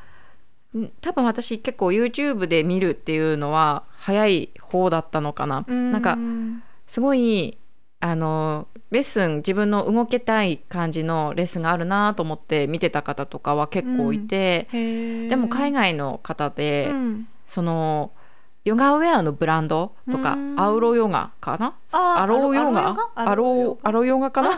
[0.76, 5.64] ん多分私結構 YouTube で見るっていうのは早い方だったのかな。
[5.68, 6.18] なんか
[6.88, 7.56] すごい
[8.00, 17.28] あのレッスン自分の動けたい感じのレッスンがあるなと思って見てた方とかは結構いて、でも海外外の方で、うん。
[17.46, 18.10] その
[18.64, 20.60] ヨガウェアのブランドとかうん。
[20.60, 21.74] アウロヨガかな？
[21.90, 22.90] あアローヨガ？
[23.16, 24.30] アアローアローヨガ。
[24.30, 24.50] かな？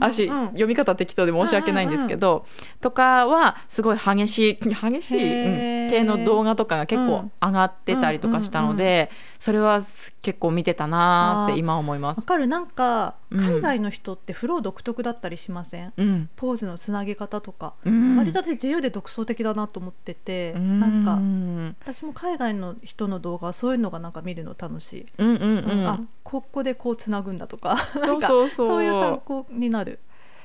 [0.00, 2.44] 私、うん 読み方適当で申し訳ないんですけど、
[2.80, 9.10] とかはすごい激しい激しい、うん系の動画とかが結構うん上がってたりとかしたので、
[9.42, 12.20] それはす結構見てたなーって今思います。
[12.20, 12.46] わかる。
[12.46, 13.40] なんかうん。
[13.40, 16.30] 海外の人ってフロー独特だったりしません、うん。
[16.36, 18.16] ポーズのつなげ方とか、うん。
[18.16, 20.78] 割と私自由で独創的だなと思ってて、うん。
[20.78, 25.86] なんかうん私も海外の人の動画はそういうのがなんか見るの楽しい、うんうんうん。
[25.88, 27.78] あここでこうつなぐんだとか
[28.48, 29.98] そういう参考になる。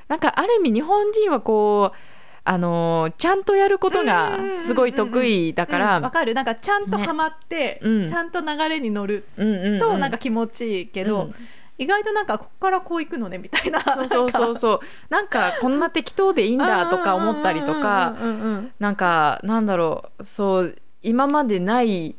[0.08, 2.17] なんかある意味日本人はこう
[2.50, 6.34] あのーちゃんとやることがすごい得意だかうんわ、ら、かる。
[6.34, 8.08] なんかちゃんとハマって、うん。
[8.08, 9.80] ちゃんと流れに乗るうんうんうん。
[9.80, 11.36] となんか気持ちいいけど、うん。
[11.78, 13.82] 意外となんかここからこう行くのねみたいな。
[14.08, 14.80] そうそうそう
[15.10, 15.54] なんか。
[15.60, 22.16] こんな適当でいいんだとか思ったりとかうんうんうんうんなんかなんだろうそう今までない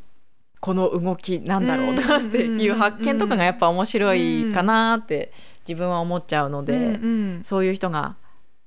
[0.61, 5.33] この動きなんだろうとかっていう発見とかがやっぱ面白いかなって
[5.67, 7.45] 自分は思っちゃうので、うんうん。
[7.45, 8.17] そういう人が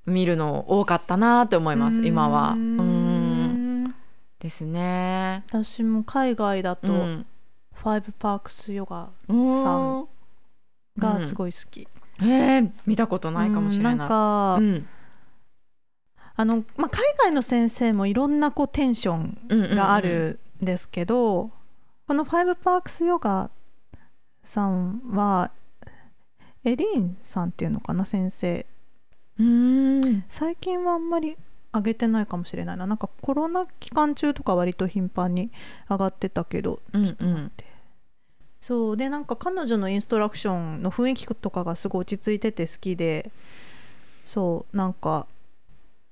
[0.06, 2.52] 見るの多かったなって思います今は。
[2.52, 3.84] ううん。
[3.84, 3.94] ん
[4.38, 5.44] ですね。
[5.48, 7.26] 私も海外だと、うん。
[7.74, 9.62] ファイブパークスヨガうん。
[9.62, 10.08] さん
[10.98, 11.88] がすごい好き、
[12.20, 13.92] えー見たことないかもしれない。
[13.94, 14.86] うんなんか、うん。
[16.34, 21.50] あのまあ、海外の先生もいろんなこうテンションがあるんですけど、
[22.08, 23.50] このファイブパークスヨガ
[24.42, 25.50] さんは
[26.64, 28.66] エリーンさんっていうのかな先生
[29.38, 30.24] うん。
[30.28, 31.36] 最近はあんまり
[31.72, 32.86] 上げてないかもしれないな。
[32.86, 35.50] なんかコロナ期間中とか割と頻繁に
[35.88, 36.80] 上がってたけど。
[36.92, 37.64] うんちょっと待って。
[38.60, 38.96] そう。
[38.96, 43.30] でなんか彼女のインストラクションの雰囲気とかがすごい落ち着いてて好きで。
[44.24, 44.76] そう。
[44.76, 45.26] なんか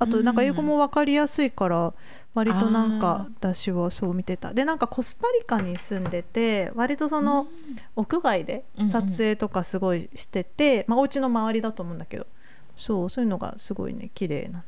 [0.02, 1.92] あとなんか英語も分かりやすいから
[2.32, 4.54] 割となんか私はそう見てた。
[4.54, 7.48] でなんかコスタリカに住んでて割とその
[7.96, 12.26] 屋外で撮影とかすごいしてて、まあお家の周りだと思うんだけど
[12.80, 14.64] そうそういうのがすごいね綺麗な。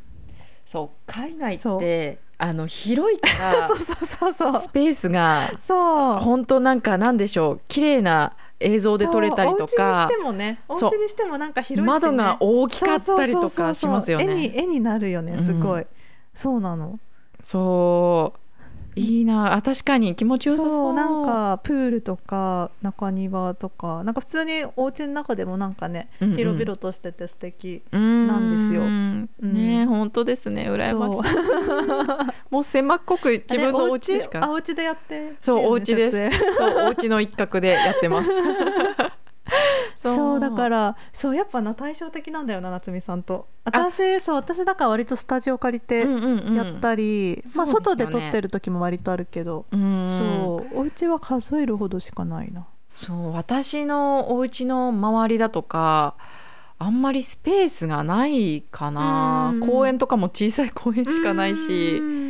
[0.66, 3.29] そう海外そってあの広いか
[3.68, 4.53] そうそうそうそう。
[4.53, 6.20] らスペースがそう。
[6.20, 9.62] 本当なんかなんでしょう綺麗な映像で撮れたりとそう。
[9.62, 14.48] お家にかしてもねお家にしてもなんか広いし、ね、窓が大きかったりとかしますよそうそうそうそう。
[14.48, 14.48] 絵ね。
[14.48, 15.87] に絵になるよねすごい、う
[16.35, 17.01] そうなの。
[17.42, 18.41] そう
[18.94, 19.55] いいな。
[19.55, 20.14] あ確かに。
[20.14, 20.92] 気持ちよさそう。
[20.92, 24.05] なんかプールとか中庭とか。
[24.05, 26.37] なんか普通にお家の中でもなんかね、うんうん。
[26.37, 28.83] 広々としてて素敵なんですよ。
[28.85, 29.87] ねうん。
[29.87, 30.70] 本当ですね。
[30.70, 31.22] 羨ましい。
[32.50, 35.35] もう狭っこく自分のお家でしあかお家でやって。
[35.40, 36.31] そうお家です。
[36.59, 38.31] そうお家の一角でやってます
[39.97, 40.41] そう。
[40.41, 43.47] だからそうやっぱな対照的なんだよな夏美さんと。
[43.65, 46.55] 私そう私だから割とスタジオ借りてうんうんうん。
[46.57, 47.95] やったり、まあそうですよね。
[47.95, 50.07] 外で撮ってる時も割とあるけど、うん。
[50.09, 52.67] そうお家は数えるほどしかないな。
[52.88, 56.15] そう私のお家の周りだとか
[56.79, 59.53] あんまりスペースがないかな。
[59.55, 59.61] うん。
[59.61, 62.21] 公園とかも小さい公園しかないしうん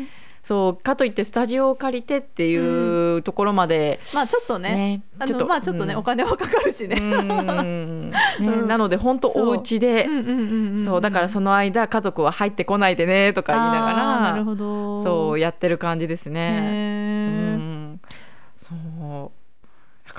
[0.43, 6.01] そうかといってスタジオを借りてっていうところまで、まあちょっとねねあのまあちょっとね、うん。
[6.01, 8.11] お金はかかるしね、うん。
[8.11, 8.67] ねうん。
[8.67, 10.09] なので本当お家でう。
[10.11, 15.03] んうんうんんそうだからその間家族は入ってこないでねとか言いながらほど。
[15.05, 17.72] そうやってる感じですね。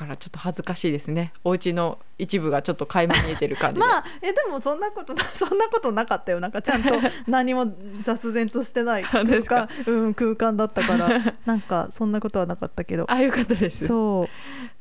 [0.05, 1.33] からちょっと恥ずかしいですね。
[1.43, 3.79] お家の一部がちょっと垣間見えてる感じで。
[3.85, 6.39] まあえでもそんなこと そんなことなかったよ。
[6.39, 6.89] なんかちゃんと
[7.27, 7.71] 何も
[8.03, 9.03] 雑然としてない。
[9.03, 11.09] 空間うん空間だったから。
[11.45, 13.05] なんかそんなことはなかったけど。
[13.09, 13.87] あよかったです。
[13.87, 14.29] そ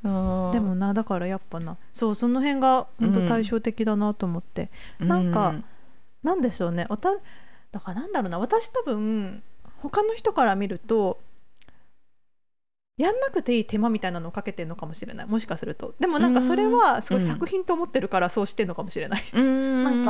[0.04, 0.08] う。
[0.08, 1.76] うんでもなだからやっぱな。
[1.92, 5.54] そうその辺が本当対照的だなと思って、なんか
[6.22, 6.86] なんでしょうね。
[6.88, 7.10] わた
[7.70, 8.38] だからなんだろうな。
[8.38, 9.42] 私多分
[9.78, 11.18] 他の人から見ると
[12.98, 19.84] やんなくていい手間みたいなのをかけてるのかもしれないもしかするとでもなんかそれはすごい作品と思ってるからそうしてるのかもしれない、うん。
[19.84, 20.04] なん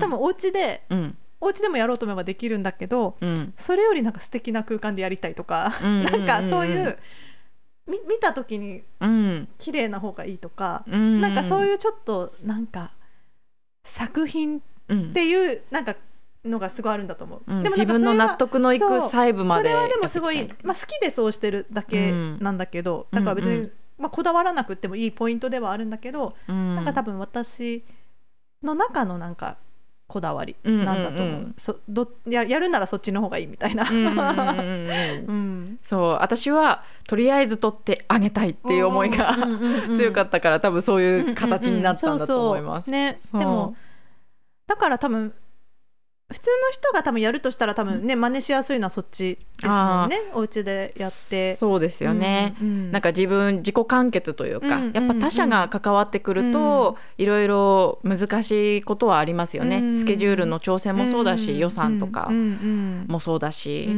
[0.00, 1.16] か多分お家でうん。
[1.40, 3.52] お家でもやろうと思えばできるんだけどうん。
[3.56, 6.98] それよりなんか素敵な空間でやりたいとか、うんなんかそういう
[7.86, 9.48] み見た時にうん。
[9.58, 11.20] 綺麗な方がいいとか、うん。
[11.20, 12.92] なんかそういうちょっとなんか
[13.84, 15.96] 作品うんっていうなんか
[16.44, 17.42] のがすごいあるんだと思う。
[17.46, 17.62] うん。
[17.62, 23.72] でも自分のそれは納得のいく細部までそれはでもすごいまあ、好きでそうしてるだけなんだけど、うんだから別に、うんうん。
[23.98, 26.74] まあ、こだわらなくてもいいポイントではあるんだけど、うん。
[26.74, 27.84] なんか多分私
[28.62, 29.58] の中のなんか
[30.06, 33.86] こだわりなんだと思う,、うんうんうんそどややるならそっちの方がいいみたいな。
[35.82, 39.34] そう私はとりあえず取ってあげたいっていう思いが
[39.96, 42.90] 強かっったから多分そういう形になったんだと思います。
[42.90, 43.18] ね。
[43.32, 43.76] でも
[44.66, 45.32] だから多分
[46.34, 50.18] 普通の人が多分やるとしたら多分ね真似しやすいのはそっちですもんね。
[50.32, 51.54] お家でやって。
[51.54, 62.28] そうですよね、うんうん、なんか自分自己完結というか、うんうんうん、やっぱ他者が関わってくると、いろいろ難しいことはありますよね、うん、スケジュールの調整もそうだし、予算とか
[63.06, 63.88] もそうだし、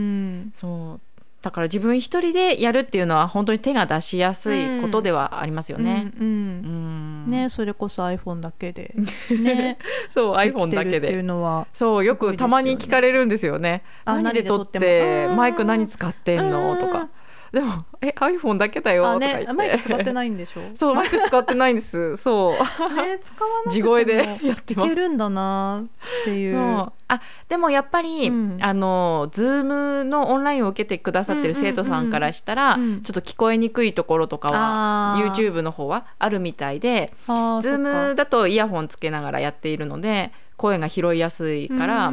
[0.55, 1.01] そう
[1.47, 6.11] だから自分一人でやるっていうのは本当に手が出しやすいことではありますよね。
[6.18, 7.24] うんうん。
[7.26, 8.92] うん、ねそれこそ iPhone だけで、
[9.30, 9.78] ね、
[10.11, 13.84] そう iPhone だけでっていうのはそうよくたまに聞かれるんですよね。
[14.05, 16.74] 何で撮ってマイク何使ってんの？
[16.74, 17.11] とか。
[17.53, 20.61] でも「え iPhone だけだよ」とか言って、ね、マイク使ってないんでしょ？
[20.74, 22.16] そうマイク使ってないんです。
[22.18, 24.86] そう、ね、使わな地声で やってます。
[24.86, 26.86] いけるんだなっていう。
[27.09, 32.82] あでもやっぱり、うん、あの Zoom のオンラインを受けてくださってる生徒さんからしたら、うん。
[32.82, 42.12] うんうん、ちょっと聞こえにくいところとかは YouTube の方はあるみたいで Zoom だとイヤホンつけながらやっているので声が拾いやすいから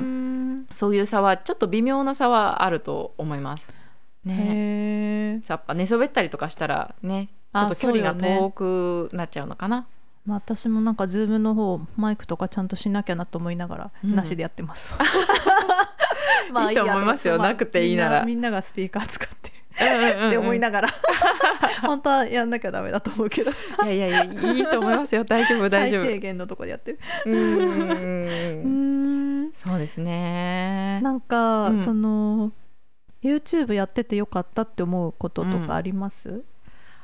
[0.71, 3.73] そういう差はちょっと微妙な差はあると思います。
[4.25, 5.41] ね。
[5.47, 9.87] やっぱ寝そべったりとかしたらねちょっと距離が遠くなっちゃうのかな。
[10.25, 14.93] まあ、私もなんかズームの方マイクとかちゃんとしなきゃなと思いながら、うん、なしでやってます。
[16.51, 18.23] まあいいと思いますよ、まあ、なくていいなら。
[18.23, 20.89] みんながスピーカー使ってって思いながら。
[21.81, 23.51] 本当はやんなきゃダメだと思うけど。
[23.51, 23.53] い
[23.87, 25.23] やいやいやいいと思いますよ。
[25.25, 26.03] 大丈夫大丈夫。
[26.03, 26.99] 最低限のとこでやってる。
[27.25, 27.35] う
[28.69, 29.51] ん。
[29.53, 31.01] そうですね。
[31.01, 32.51] なんか、うん、その
[33.23, 36.43] YouTube やっててよかったって思うこととかあります、うん、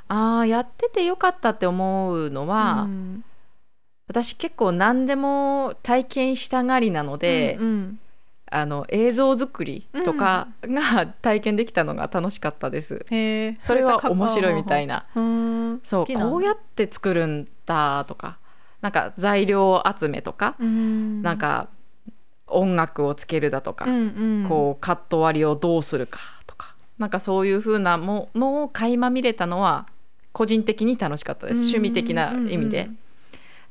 [0.07, 3.23] あやっててよかったって思うのは、うん、
[4.07, 7.99] 私結構何でも体験したがりなので、うんうん、
[8.51, 13.05] あの映像作りとかが体験できたのが楽しかったです。
[13.11, 15.05] うん、それは面白いみたいな。
[15.83, 18.39] そうこうやって作るんだとか
[18.81, 21.69] なんか材料集めとか、うん、なんか
[22.51, 29.87] 音楽をつけるだとか、うんうん、こうカット割りをどうするかとかなんかそういう風なものを垣間見れたのは
[30.31, 32.81] 個人的に楽しかったです、趣味的な意味で。
[32.81, 32.99] うんうん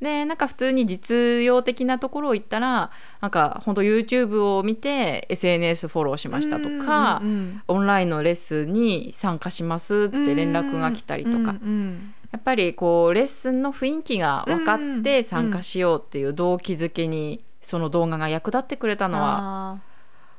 [0.00, 19.80] でなんか普通に実用的なところを言ったらなんか本当 YouTube を見て SNS フォローしましたとか、うんうん、オンラインのレッスンに参加しますって連絡が来たりとか、うんうん、やっぱりこうレッスンの雰囲気が分かって参加しようっていう動機づけにその動画が役立ってくれたのは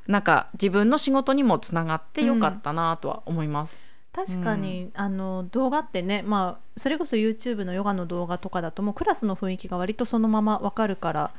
[0.07, 3.79] なんか自分の仕事にもつながってよかったなとは思います。
[4.17, 11.31] うん、確かに、うん、あの動画ってね、まあ、それこそ YouTube のヨガの動画とかだともうクラスの雰囲気が割とそのまま分かるから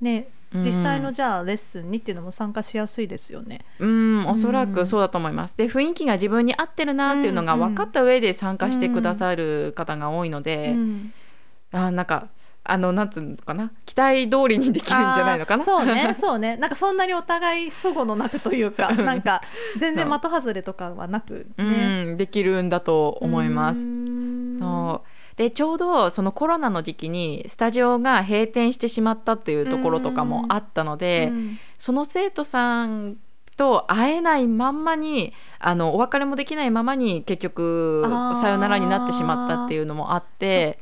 [0.00, 3.60] ね実際のじゃあレッスンにっていうのも参加しやすいですよね。
[3.78, 5.56] うん、おそらくそうだと思います。
[5.56, 11.12] で雰囲気が自分に合ってるなっていうのが分かった上で参加してくださる方が多いので、うん、
[11.72, 12.28] あなんか
[12.64, 13.72] あのなんつうのかな？
[13.86, 15.64] 期待通りにできるんじゃないのかな？
[15.64, 16.56] そうねそうね。
[16.56, 19.42] なんかそんなにお互いそごのなくというかなんか
[19.78, 23.82] 全然的外れとかはなくね、うん、できるんだと思います。
[24.58, 25.08] そう。
[25.36, 31.32] でちょうどそのコロナの時期にスタジオが閉店してしまったっていうところとかもあったので
[31.78, 33.16] その生徒さん
[33.56, 38.04] と会えないまんまにあのお別れもできないままに結局
[38.42, 40.78] さよならになってしまったっていうのもあって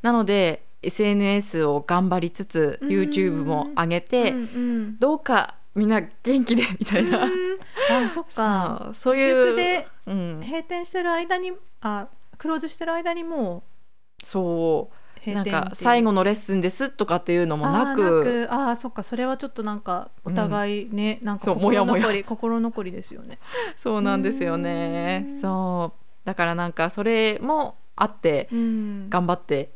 [0.00, 4.34] なので SNS を頑張りつつ YouTube も上げて、
[4.98, 7.28] どうかみんな元気でみたいな、
[8.04, 8.90] あそっか。
[8.94, 12.08] そういうで閉店してる間に、あ
[12.38, 13.62] クローズしてる間にも
[14.22, 14.94] うそう。
[15.26, 18.48] なんか最後のレッスンですとかっていうのもなく。
[18.50, 19.02] ああそっか。
[19.02, 23.38] それはちょっとなんかお互いね、うん、なんか心残り心残りですよね。
[23.76, 25.26] そうなんですよね。
[25.42, 26.26] そう。
[26.26, 29.72] だからなんかそれもあって頑張って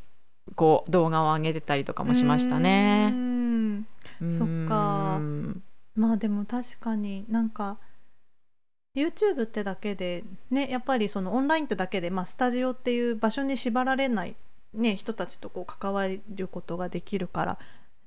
[0.55, 3.15] こう動画を上げてたりとかもしましたね。
[4.29, 5.21] そっか。
[5.95, 7.79] まあでも確かになんか
[8.97, 14.37] YouTube ってだけでねやっぱりそのオンラインってだけで、まあ、スタジオっていう場所に縛られない、
[14.73, 17.59] ね、人たちとこう関わることができるから、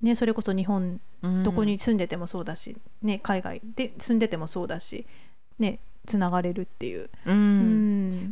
[0.02, 1.02] ね、それこそ日本
[1.44, 5.06] どこに住んでてもそうだし、ね、海外で住んでてもそうだし、
[5.60, 7.38] ね、つながれるっていう、うん、う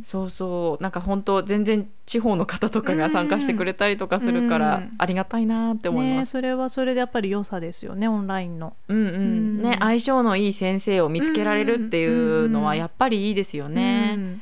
[0.02, 0.82] そうそう。
[0.82, 14.40] なんか本当全然地方の方とかが参加してくれたりとかするから、ありがたいなって思います、ね、それはそれでやっぱり良さですよねオンラインの、うんうん、うん、ね相性のいい先生を見つけられるっていうのはやっぱりいいですよね、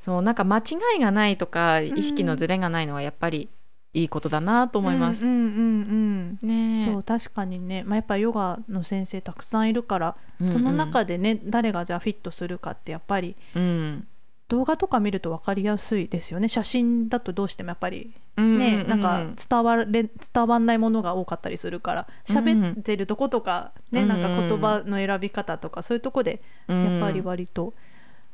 [0.00, 0.62] そうなんか間違
[0.96, 3.48] いがないとか意識のズレがないのはやっぱり
[3.94, 5.24] いいことだなと思います。
[5.24, 14.06] うんうんうんうん、ね、そう確かにね、まあ、やっぱヨガの先生たくさんいるから、うんうん、その中でね誰がじゃあフィットするかってやっぱり、うん、
[14.48, 16.48] 動画とか見ると分かりやすいですよね。
[16.48, 20.10] 写真だとどうしてもやっぱりね、なんか伝われ伝
[20.46, 27.74] わんないものが多かったりするから喋ってるとことかね、なんか言葉の選び方とかそういうとこでやっぱり割と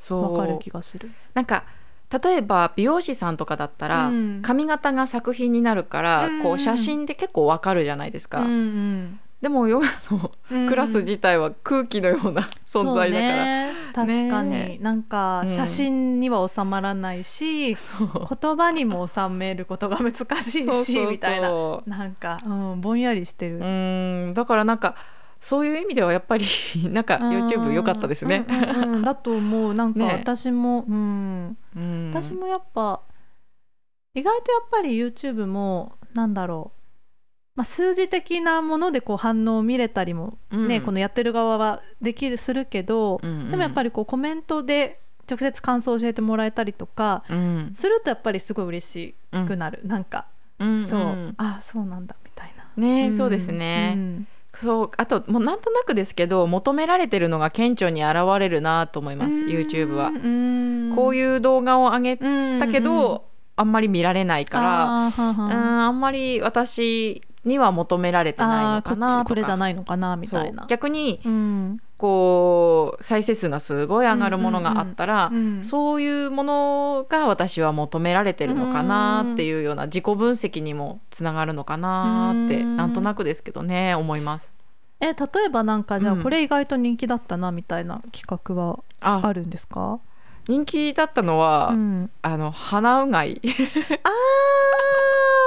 [0.09, 1.11] 分かる気がする。
[1.35, 1.65] なんか
[2.11, 4.11] 例えば美容師さんとかだったら、
[4.43, 8.41] 髪型が作品になるから、こう写真で結構わかるじゃないですか。
[8.41, 9.21] うんうん。
[9.41, 10.33] でもヨガの
[10.69, 17.75] クラス自体は空気のような存在だから、ね、確かに、ね、なんか写真には収まらないし、う。
[17.75, 17.79] ん、
[18.41, 21.51] 言葉にも収めることが難しいしみたいな。
[21.87, 23.59] なんか、うん、ぼんやりしてる。
[23.59, 23.65] う
[24.31, 24.35] ん。
[24.35, 24.97] だからなんか
[25.41, 26.45] そういう意味ではやっぱり
[26.91, 29.75] なんか YouTube 良かったですね、うんうんうん、 だと思う。
[29.75, 33.01] なんか私も、ね、うん、うん、私もやっぱ
[34.15, 36.79] 意外とやっぱり YouTube もなんだろう。
[37.55, 47.25] まあ、数字的なものでこう反応を見れたりもね、うん、このやってる側はできるするけど、うんうん、でもやっぱりこうコメントで直接感想を教えてもらえたりとか
[47.75, 49.15] するとやっぱりすごい嬉し
[49.49, 50.27] くなる、うん、なんか、
[50.61, 51.35] うんうん、そう。
[51.37, 52.65] あそうなんだみたいな。
[52.81, 54.25] ね、うん、そうですね。
[54.63, 60.11] うんそうあともうなんとなくですけど求められてるのが顕著に現れるなと思います YouTube は。
[60.97, 70.67] こういう動画を上げたけど、あんまり見られないからうんあんまり私には求められてないのかなこれじゃないのかなみたいな。
[70.69, 84.53] 逆に、うん、こう再生数がすごい上がるものがあったら、うんうんうん、そういうものが私は求められてるのかなっていうような自己分析にもつながるのかなって、なんとなくですけどね思います。
[85.01, 85.13] え例
[85.47, 89.99] えばなんかじゃあこれ意外と人気だったなみたいな企画はあるんですか、
[90.49, 93.41] 人気だったのは、うん、あの鼻うがい。
[94.03, 94.11] あ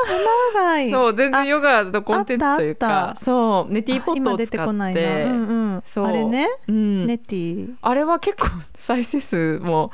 [0.07, 0.91] 鼻うがい。
[0.91, 3.17] そう全然ヨガのコンテンツというか。
[3.19, 7.73] そうネティーポットを使って、うんうん、あれね、うん、ネティ。
[7.81, 8.47] あれは結構
[8.77, 9.91] 再生数も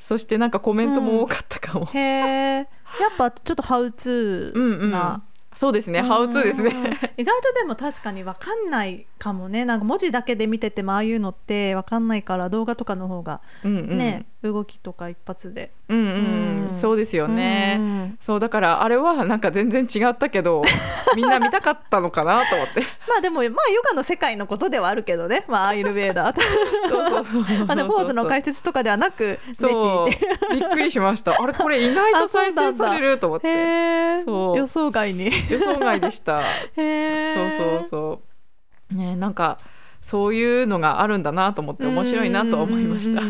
[0.00, 5.22] そしてなんかコメントも多かったかも、うん、へえやっぱちょっとハウツーな。
[5.54, 6.70] そうですね、ハウツーですね。
[7.16, 9.64] 意外とでも確かに分かんないかもね。
[9.64, 15.72] なんか文字だけで見ててもああいうのって分かんないから動画とかの方がね、うんうん、動きとか一発で。
[15.88, 18.18] うんうん、うん、そうですよね、うんうん。
[18.20, 20.64] そうだからあれはなんか全然違ったけど、
[21.14, 22.80] みんな見たかったのかなと思って。
[23.08, 25.44] まあでもまあヨガの世界のことではあるけどね。
[25.48, 26.36] まあアイルベーダー。
[26.88, 27.66] そうそうそう。
[27.66, 31.40] まあポーズの解説とかではなく、そうびっくりしました。
[31.40, 34.22] あれこれ意外と再生されると思って。
[34.24, 35.30] そう予想外に。
[35.48, 36.42] 予想外でした。
[36.74, 36.82] そ
[37.46, 38.35] うそうそう。
[38.90, 39.58] ねなんか
[40.00, 43.20] そういうのがあるんだなと思って面白いなと思いました。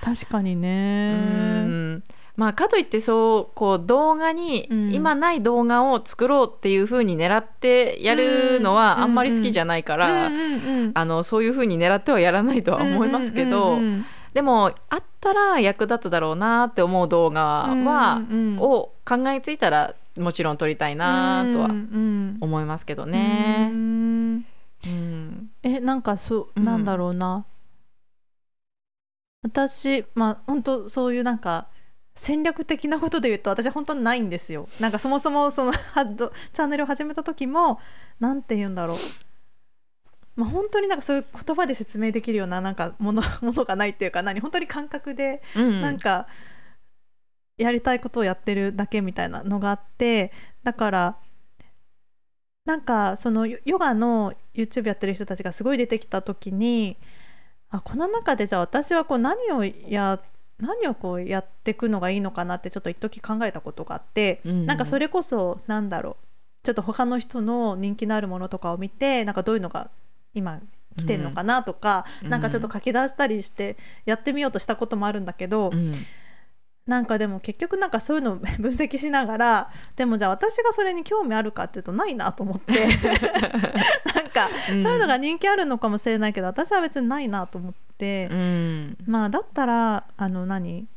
[0.00, 2.00] 確かにね。
[2.36, 10.30] まあ、かといってそうこう動画に、今ない動画を作ろうっていうふうに狙ってやるのはあんまり好きじゃないから、
[10.94, 13.78] あのそういうふうに狙ってはやらないとは思いますけど、
[14.34, 18.22] でもあったら役立つだろうなって思う動画は、
[18.58, 21.70] を考えついたらもちろん撮りたいなとは
[22.40, 23.70] 思いますけどね。
[23.72, 24.46] うん。
[24.86, 27.44] うん、えなんかそうなんだろうな、
[29.42, 31.66] 私まあ本当そういうなんか
[32.14, 34.68] 戦略的なことで言うと私本当にないんですよ。
[34.80, 37.80] なんかそもそもそのチャンネルを始めた時も
[38.20, 38.96] 何て言うんだろう。
[40.36, 44.38] まあ、本当になんかそういう言葉で説明できるようななんかもの ものがないっていうか何？
[44.40, 46.28] 本当に感覚でなんか
[47.58, 50.32] やりたいことをやってるだけみたいなのがあって
[50.62, 51.16] だから
[52.64, 56.96] なんかそのヨガの YouTube やってる人たちがすごい出てきた時に
[57.70, 60.20] あこの中でじゃあ私はこう何をや
[60.58, 66.24] 何をこうやっていくのがいいのかなってちょっと一時考えたことがあって、うん、なんかそれこそなんだろう。
[66.64, 69.90] ちょっと他の人の人気のあるものとかを見てなんかどういうのが
[70.34, 70.60] 今
[70.98, 75.92] 来てんのかなとか、うん、なんかちょっと書き出したりしてやってみようとしたこともあるんだけど、うん、
[76.88, 82.88] なんかでも結局なんかそういうのを 分析しながらでもじゃあ私がそれに興味あるかっていうとないなと思って。
[84.14, 90.88] なんかそういうのが人気あるのかもしれないけど私は別にないなと思って、うん、まあだったらあの何？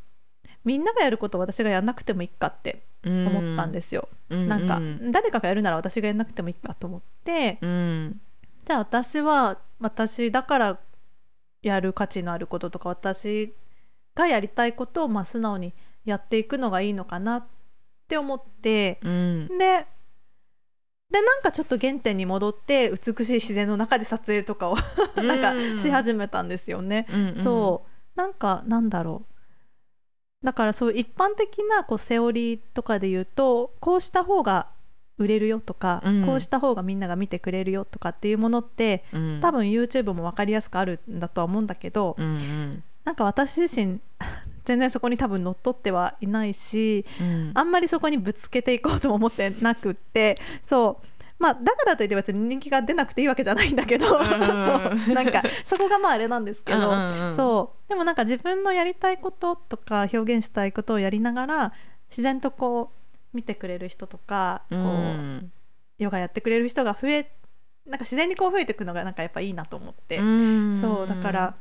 [0.64, 4.08] みんながやることを私がやんなくてもいいかって思ったんですよ。
[4.30, 4.80] うん、なんか
[5.12, 8.22] 誰かがやるなら私がやんなくてもいいかと思って、うん、
[8.64, 10.80] じゃあ私は私だから
[11.64, 13.54] やる価値のあることとか私
[14.16, 15.74] がやりたいことをまあ素直に
[16.05, 17.47] やっていくのがいいのかなっ
[18.07, 19.86] て思って、うん、で
[21.12, 24.76] でなんかちょっと原点に戻って美しい自然の中で撮影とかを
[25.18, 27.05] なんかし始めたんですよね。
[27.14, 28.18] うんうん、そう。
[28.18, 30.45] なんかなんだろう。
[30.45, 34.68] だからそう一般的なこうセオリーとかで言うとこうした方が
[35.18, 43.99] 売れるよとか、うん、こうした方がみんなが見てくれるよとかっていうものって、うん、多分 YouTube も分かりやすくあるんだとは思うんだけど、うんうん、なんか私自身
[44.64, 47.52] 全然そこに多分乗っ取ってはいないし、うん。
[47.54, 51.08] あんまりそこにぶつけていこうとも思ってなくってそう。
[51.39, 54.10] まあだからといって別に人気が出なくていいわけじゃないんだけど、ん。
[54.10, 55.14] そう。
[55.14, 56.93] なんかそこがまああれなんですけど、
[57.34, 57.89] そう。
[57.89, 61.74] でもなんか自分のやりたいこととか表現したいことをやりながら
[62.10, 62.91] 自然とこ
[63.34, 65.52] う見てくれる人とかこう、うん
[65.97, 67.32] ヨガやってくれる人が増え
[67.86, 70.24] なんか自然にこう増えていくのがなんかやっぱいいなと思って、う
[70.72, 70.76] ん。
[70.76, 71.08] そう。
[71.08, 71.56] だから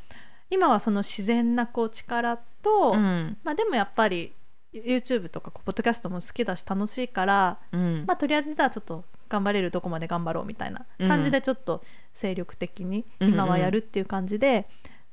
[0.51, 3.38] 今はその自然なこう力と、うん。
[3.42, 4.32] まあでもやっぱり
[4.72, 8.05] YouTube とかポッドキャストも好きだし楽しいから、うん。
[8.07, 11.82] まあとりあえずじゃあちょっと頑張れるとこまで頑張ろうみたいな感じでちょっと
[12.12, 14.66] 精力的に今はやるっていう感じで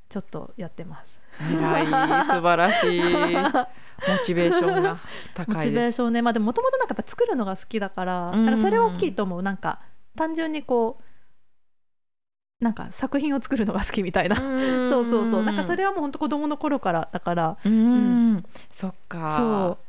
[0.09, 1.19] ちょっとやってます。
[1.37, 4.99] 素晴らしいモチベーションが
[5.33, 6.21] 高モチベーションね。
[6.21, 8.45] まあでももともとなんかやっぱ作るのが好きだから、うん。
[8.45, 9.43] なんかそれは大きいと思う。
[9.43, 9.81] なんか
[10.15, 11.03] 単純にこう
[12.59, 14.35] なんか作品を作るのが好きみたいな、
[14.89, 15.43] そうそうそう。
[15.43, 17.57] なんかそれはもう本当子供の頃からだから。
[17.63, 18.43] うん。
[18.71, 19.29] そっか。
[19.29, 19.87] そ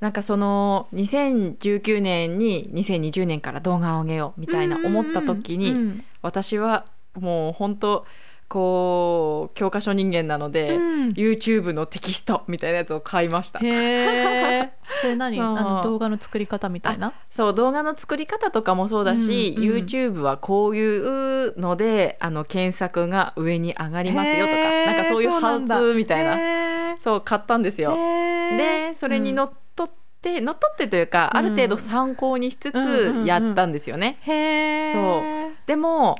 [0.00, 8.06] なんかその2019年に2020年から動画を上げようみたいな思った時に、私はもう本当
[8.52, 11.08] こう教科書人間なので、うん。
[11.12, 13.58] YouTube のテキストみたいなやつを買いました。
[13.60, 15.40] へえそれ何？
[15.40, 17.14] あの動画の作り方みたいな？
[17.30, 19.74] そう動画の作り方とかもそうだし、うんうん。
[19.78, 27.94] YouTube はこういうのであの検索が上に上がりますよとかなんかそういうハウツーみたいなそう買ったんですよ。
[27.94, 29.90] でそれにのっとっ
[30.20, 31.38] て、のっとってというか、うん。
[31.38, 33.24] ある程度参考にしつうんうんうんうん。
[33.24, 34.18] つやったんですよね。
[34.20, 35.22] へえそう。
[35.66, 36.16] でも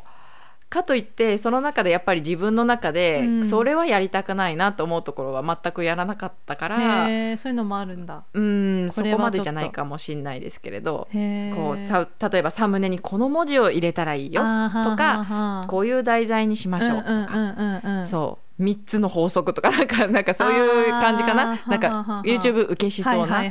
[0.72, 3.48] かといってその中でやっぱり自分の中で、うん。
[3.48, 7.04] それはやりたくないなと思うところは全くやらなかったから
[7.36, 8.24] そういうのもあるんだ。
[8.32, 11.08] うんそこまでじゃないかもしれないですけれど
[11.54, 23.42] こうさ例えばサムネにこの文字を入れたらいいよとかこういう題材にしましょうとか、そう3つの法則とかなんか なんかそういう感じかあなーなんか YouTube 受けしそうな、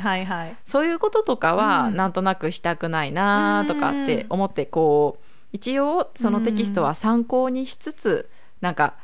[0.64, 1.96] そういうこととかはうん。
[1.96, 5.21] なんとなくしたくないなとかって思ってこう
[5.52, 8.30] 一応そのテキストは参考にしつつ
[8.60, 8.96] なんか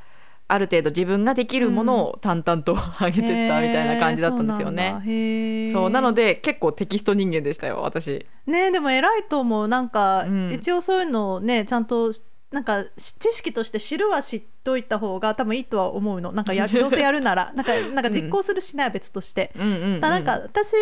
[0.51, 4.99] ある程度自分ができるものを淡々と 上げてったみたいな感じだったんですよね。
[5.05, 8.27] ねそうなので結構テキスト人間でしたよ私。
[8.47, 9.69] ねでも偉いと思う。
[9.69, 10.53] なんか、うん。
[10.53, 12.11] 一応そういうのをねちゃんと
[12.51, 16.33] なんかし知識として知るは知っといた方が多分いいとは思うの。
[16.33, 17.53] なんかや どうせやるなら。
[17.55, 20.75] なんかなんか実行するしないは別として、うんうんうんだなんか私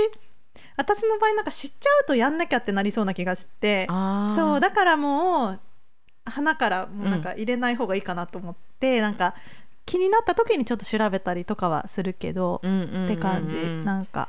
[0.76, 5.60] 私の場合なんか知っちゃうとやんなきゃってなりそうな気がしてそうだからもう
[6.26, 9.34] 花からもうなんか入れない方がいいかなと思って、なんか
[9.86, 13.04] 気になった時にちょっと調べたりとかはするけど、うんうんうんうん。
[13.06, 13.56] って感じ。
[13.84, 14.28] なんか。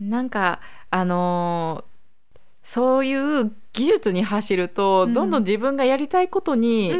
[0.00, 1.95] なんかあのー
[2.66, 5.14] そういう技術に走ると、うん。
[5.14, 6.92] どんどん自分がやりたいことに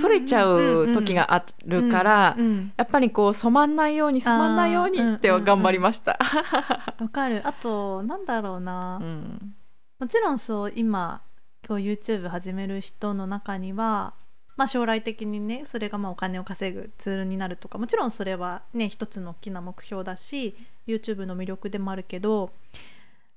[0.00, 2.36] それちゃう時があるから、
[2.78, 6.18] やっぱりこう染まんないように染まんないようにって頑張りました。
[6.98, 7.42] わかる。
[7.46, 9.54] あとなんだろうな、うん。
[9.98, 11.20] もちろんそう今
[11.68, 14.14] 今日 YouTube 始める人の中には、
[14.56, 22.52] まあ、将来的にねそれがまあお金を稼ぐツールになるとかもちろんそれはね一つの大きな目標だし YouTube の魅力でもあるけど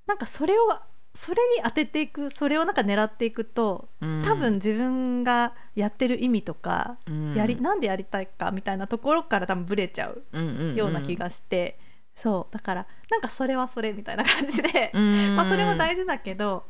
[0.05, 0.80] なんかそれを
[1.14, 4.24] それに当てていくそれをなんか狙っていくとうん。
[4.24, 7.34] 多分自分がやってる意味とか、うん。
[7.34, 10.76] やりなんでやりたいかみたいなところから多分ブレちゃううんうんうん。
[10.76, 11.80] ような気がして、
[12.16, 12.53] そう。
[12.53, 15.36] だからなんかそれはそれみたいな感じで、うん。
[15.38, 16.66] まあ、それも大事だけど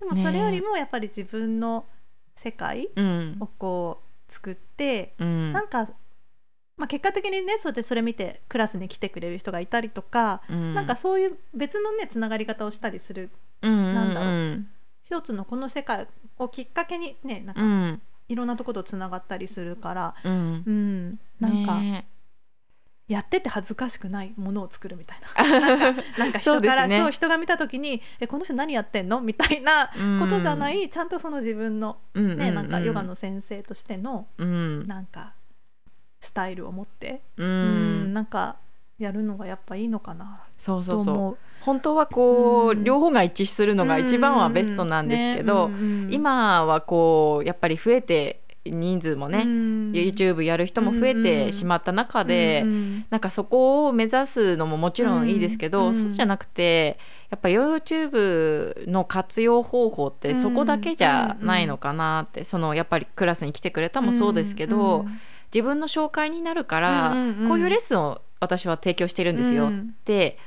[0.00, 1.86] でもそれよりもやっぱり自分の
[2.34, 5.52] 世界うんをこう作って、うん。
[5.52, 5.88] なんか、
[6.76, 10.74] まあ、結果的にねそうでそれ見てクラスに来てくれる人がいたりとか、うん。
[10.74, 13.30] なんかそういう別のねつながり方をしたりするうん
[13.62, 14.28] なんだろう。
[14.28, 14.68] うん
[15.04, 18.02] 一つのこの世界をきっかけにねなんかうん。
[18.28, 20.62] いろんなところとつながったりするから、うん。
[20.66, 22.08] うん、なんか、ね
[23.08, 25.60] やってて恥ずかしくないものを作るみたいな。
[25.60, 29.88] なんかなんか人からそう,、人が見た時に「えこの人何やってんの?」みたいな
[30.18, 34.88] ことじゃない、ちゃんとその自分のうんうんね、なんかヨガの先生としてのうん。
[34.88, 35.34] なんか
[36.18, 38.56] スタイルを持って、ううんんなんか
[38.98, 40.82] やるのがやっぱいいのかなそう。
[40.82, 41.38] そうそうと思う。
[41.66, 42.84] 本当はこう、うん。
[42.84, 45.70] 両方が一致するのが一番はベストなんですけど、
[46.10, 49.92] 今はこうやっぱり増えて人数もね、うん。
[49.92, 52.68] YouTube やる人も増えてしまった中で、うん。
[52.68, 55.94] うんなんかそこを目指すのももちろんいいですけど、うん。
[55.94, 56.98] そうじゃなくて
[57.30, 65.20] やっぱ YouTube の活用方法ってそこだけじゃないのかなって、そのやっぱりクラスに来てくれたもそうですけど、うん。
[65.54, 67.16] 自分の紹介になるから、
[67.48, 69.94] こういうレッスンを私は提供してるんですよ、うん。
[70.04, 70.38] で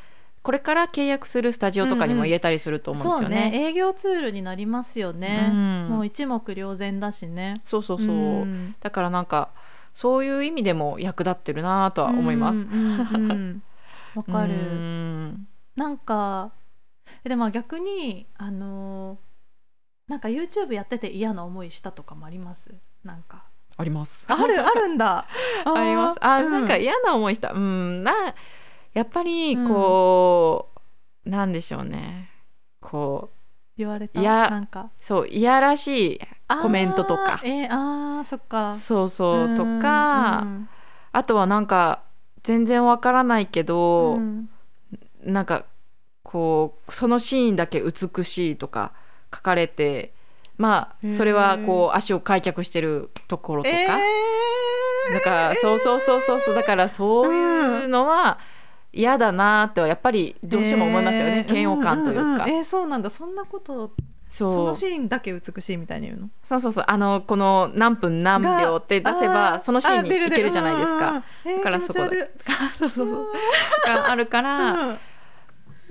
[0.50, 3.52] これから契約するスタジオとかにも言えたりすると思うんですそうよね。
[3.52, 5.88] ね営業ツールになりますよね、うん。
[5.89, 7.62] もう一目瞭然だしね。
[7.66, 8.76] そうそうそう、ん。
[8.80, 9.50] だからなんか
[9.93, 12.58] そういう意味でも役立ってるなとは思います。
[12.58, 13.64] うんうんうん。
[14.16, 14.54] わかる。
[14.54, 15.47] うん。
[15.76, 16.52] なんか
[17.24, 19.18] えでも逆にあのー
[20.10, 22.74] なんか YouTube やってて嫌な思いしたとかもあります？
[23.04, 23.43] なんか。
[23.78, 24.26] あります。
[24.28, 25.28] あるあるんだ。
[25.64, 26.18] あ あります。
[26.26, 26.52] あ、うん。
[26.52, 27.52] なんか嫌な思いした。
[27.52, 28.04] うん。
[28.04, 28.14] な
[28.94, 30.70] やっぱりこ
[31.26, 32.30] う、なんでしょうね。
[32.82, 33.32] こ
[33.78, 34.20] 言われた？
[34.20, 34.90] いやなんか？
[34.98, 36.20] うそういやらしい
[36.62, 37.40] コメントとか。
[37.44, 38.76] えー、あーそっか。
[38.76, 40.70] そうそうとうんか、うん。
[41.12, 42.02] あとはなんか
[42.44, 44.50] 全然わからないけど、うん。
[45.24, 45.66] なんか
[46.24, 48.94] こうそのシーンだけ美しいとか
[49.34, 50.14] 書かれて
[50.58, 55.14] まあそれはこう足を開脚してるところとか、えー。
[55.14, 56.56] だからそうそうそうそうそう。
[56.56, 58.40] だからそういうのは
[58.92, 63.10] 嫌だなってはやっぱりどうしても思いますよね、えー嫌悪感というか、んんんえーそうなんだ。
[63.10, 63.94] そんなこと
[64.30, 64.52] そう。
[64.52, 66.30] そのシーンだけ美しいみたいに言うの？
[66.44, 66.86] そうそうそう。
[66.88, 71.24] あのこの何分何秒って出せあばーそのシーンにいけるじゃないですか。
[71.46, 72.32] だからそこで。
[72.74, 73.28] そうそうそう。
[73.88, 74.98] があるから、うん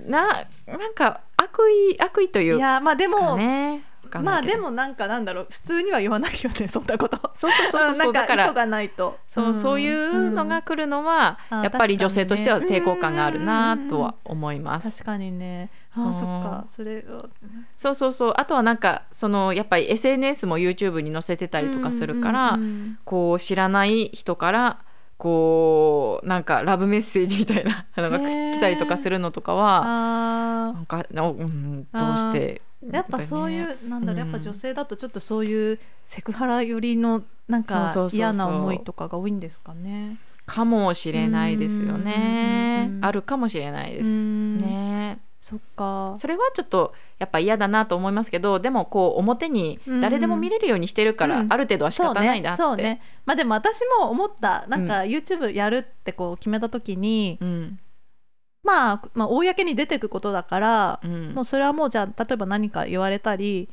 [0.07, 0.29] な
[0.67, 1.59] なんか悪
[1.93, 3.83] 意悪意といういやまあでかも、ね
[4.23, 7.19] まあでもなんかなんだろう普通には言わないよねそんなこと。
[7.35, 9.19] そうそうそうそうなんか意図がないと。
[9.29, 14.91] そう、んそういうのが来るのは、うんやっぱり女性としては抵抗感があるなうんとは思います。
[14.91, 15.71] 確かにね。
[15.93, 16.07] あそう。
[16.07, 16.65] ーそっか。
[16.69, 17.29] それを。
[17.77, 18.35] そうそうそう。
[18.37, 22.59] あとはなんかそのやっぱり SNS も YouTube に載せてたりとかするから、
[23.05, 24.79] こう知らない人から
[25.19, 32.95] こうなんかラブメッセージみたいな のが来たりとかするのとかはあなんか、おうん、どうしてー。
[32.95, 33.99] やっぱそういう、な。
[33.99, 40.17] んだろうやっぱ女性性だとちょっとそういうセクハラ寄りのなんか嫌な思いとかが多いんですかね。
[40.47, 42.89] かもしれないですよね。
[42.91, 45.19] うんあるかもしれないですうんね
[45.49, 46.15] そっか。
[46.19, 51.53] それはちょっとやっぱ嫌だなと思いますけどでもこう表に誰でも見れるようにしてるから、うん。
[51.53, 52.63] ある程度は仕方ないなって。
[52.63, 52.83] そうね。
[52.83, 53.03] ね。
[53.25, 54.67] まあでも私も思った。
[54.67, 57.79] なんか YouTube やるってこう決めた時に、うん。
[58.63, 61.33] まあ、まあ公に出てくことだから、うん。
[61.35, 63.71] もうそれはもうじゃあ例えば何か言われたり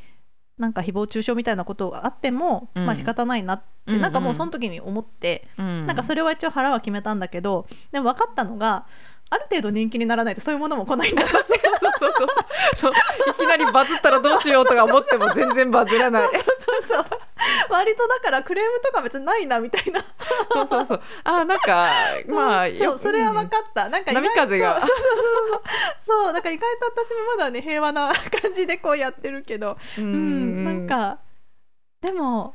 [0.58, 2.86] なんか誹謗中傷みたいなことがあっても、うん。
[2.86, 4.02] まあ仕方ないなって、うんうん。
[4.02, 5.86] なんかもうその時に思って、うん。
[5.88, 8.86] なんかそれは一応腹は決めたんだけどでも分かったのが
[9.32, 11.26] ある程度人気にならないとそういうものも来ないんだ。
[11.28, 12.28] そうそうそうそう
[12.76, 12.92] そう。
[13.30, 16.30] いきなりバズったらどうしようとか思っても全然バズらない。
[16.30, 16.48] そうそ
[16.80, 17.06] うそう
[17.70, 20.04] 割とだからクレームとか別にないなみたいな。
[20.52, 21.02] そうそうそう。
[21.24, 21.90] あなんか
[22.28, 24.82] まあそうそれは分かった、なんか意外波風が。
[24.82, 25.06] そうそうそう
[26.06, 26.34] そうそう。
[26.34, 29.78] だから意外と私もまだね平和な感じでこうやってるけど。
[29.98, 31.20] ううん、なんか
[32.02, 32.54] でも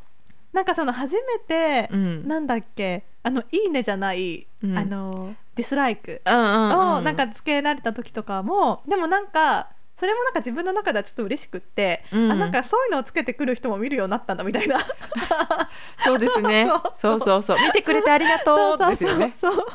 [0.52, 2.28] なんかその初めて、うん。
[2.28, 4.78] なんだっけあの「いいね」じゃない、うん。
[4.78, 9.68] あのディスライクをなんかつけられた時とかもでもなんか
[10.00, 14.80] それもなんか自分の中ではちょっと嬉しくって、うんあなんかそういうのをつけてくる人も見るようになったんだみたいな。
[16.02, 16.66] そうですね。
[16.96, 17.16] そそう。
[17.16, 17.58] うそうそう。
[17.62, 18.88] 見てくれてありがとう。
[18.88, 19.34] ですよね。
[19.36, 19.66] そうそう。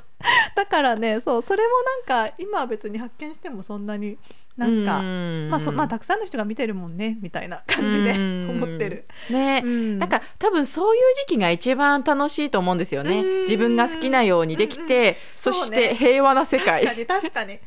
[0.56, 1.70] だからねそうそれも
[2.10, 4.18] なんか今は別に発見してもそんなに
[4.58, 5.50] なんか、うん。
[5.50, 9.06] まあそまあたくさんの人が見てるもんねみたいな感じでう ん思ってる。
[9.30, 10.00] ね、うん。
[10.00, 13.20] なんか多分そういう時期が一番楽しいと思うんですよね。
[13.20, 13.42] うん。
[13.42, 16.84] 自分が好きなようにできて、うんうんそして平和な世界。
[16.84, 17.60] 確かに確かに。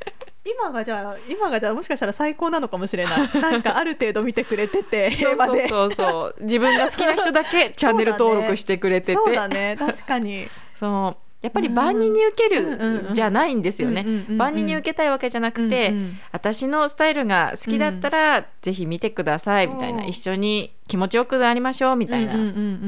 [0.44, 3.28] 今がじゃあ今がじゃあもしかしたら最高なのかもしれない。
[3.40, 5.68] なんかある程度見てくれてて平和で。
[5.68, 6.44] そうそうそうそう。
[6.44, 9.12] 自分が好きな人だけチャンネル登録してくれてて。
[9.14, 9.76] そうだね。
[9.78, 10.48] 確かに。
[10.74, 14.04] そうやっぱり万人に受けるじゃないんですよね。
[14.28, 16.18] 万人に受けたいわけじゃなくて、うんうん。
[16.32, 22.32] 私のスタイルが好きだったら、ぜひ見てくださいみたいなうん一緒に気持ちよくなりましょうみたいな、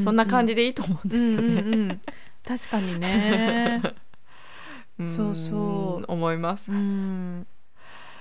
[0.01, 1.61] そんな感じでいいと思うんですよね。
[1.61, 2.01] うんうんうん。
[2.45, 3.83] 確かにね。
[5.01, 6.13] んそうそう。
[6.13, 6.73] 思います。
[6.73, 7.47] うん。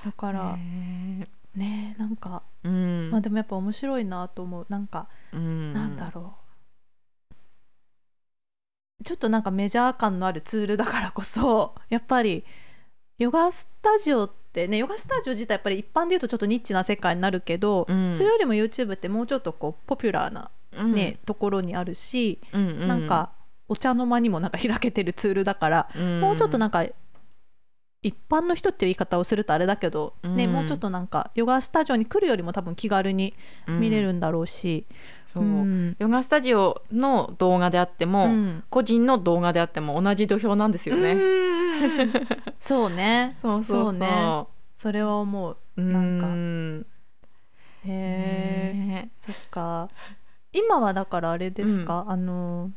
[0.06, 3.10] だからねねなんかうん。
[3.12, 4.66] まあでもやっぱ面白いなと思う。
[4.70, 5.74] なんかうん。
[5.74, 6.39] なんだろう
[9.04, 12.44] ちょっとなんかメジャー感のあるツールだからこそ やっぱり
[13.18, 18.14] ヨガスタジオってねヨガスタジオ自体やっぱり一般で言うとちょっとニッチな世界になるけど、うん。
[18.14, 20.52] それよりも YouTube ってもうちょっとこうポピュラーな、
[20.86, 23.32] ねところにあるし、うんうんなんか
[23.72, 25.90] お茶の間にもなんか開けてるツールだから、
[26.20, 26.86] もうちょっとなんか
[28.02, 30.54] 一般の人っていう言い方をするとあれだけど、ねうん。
[30.54, 33.34] もうちょっとなんかヨガスタジオに来るよりも多分気軽に
[33.68, 34.86] 見れるんだろうし、
[35.26, 35.96] そう、うん。
[36.00, 38.64] ヨガスタジオの動画であっても、うん。
[38.70, 41.12] 個人の動画であっても同じ土俵なんですよね。
[41.12, 42.14] うん
[42.60, 43.36] そうね。
[43.42, 43.92] そうそうそう。
[43.92, 44.46] そうね。
[44.76, 45.58] それは思う。
[45.82, 46.28] なんか。
[46.28, 46.86] うん。
[47.86, 49.90] へえ、ねそっか。
[50.52, 52.72] 今はだからあれですか、あの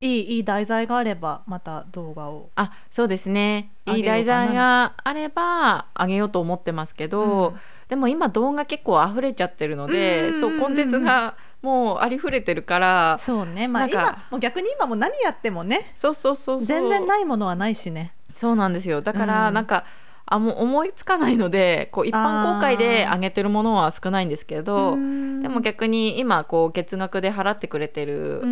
[0.00, 3.72] いいいい題材があればまた動画をあそうですね。
[3.86, 7.56] いい題材があればあげようと思ってますけど、うん。
[7.88, 10.40] でも今動画結構溢れちゃってるので、うんうんうんうん。
[10.40, 13.66] そうコンテンツがもうありふれてるからそうね。
[13.66, 16.66] まあ今もう逆に今もう何やってもねそうそうそうそう。
[16.66, 18.12] 全然ないものはないしね。
[18.32, 19.00] そうなんですよ。
[19.00, 19.84] だからなんか、
[20.30, 28.42] あもう思いつかないのでこう一般公開で上げてるものは少ないんですけどでも逆に今こう月額で払ってくれてる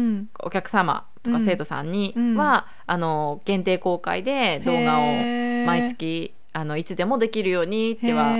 [0.42, 5.02] お客様とか生徒さんには、うん、あの限定公開で動画を
[5.66, 8.34] 毎月あのいつでもできるようにっては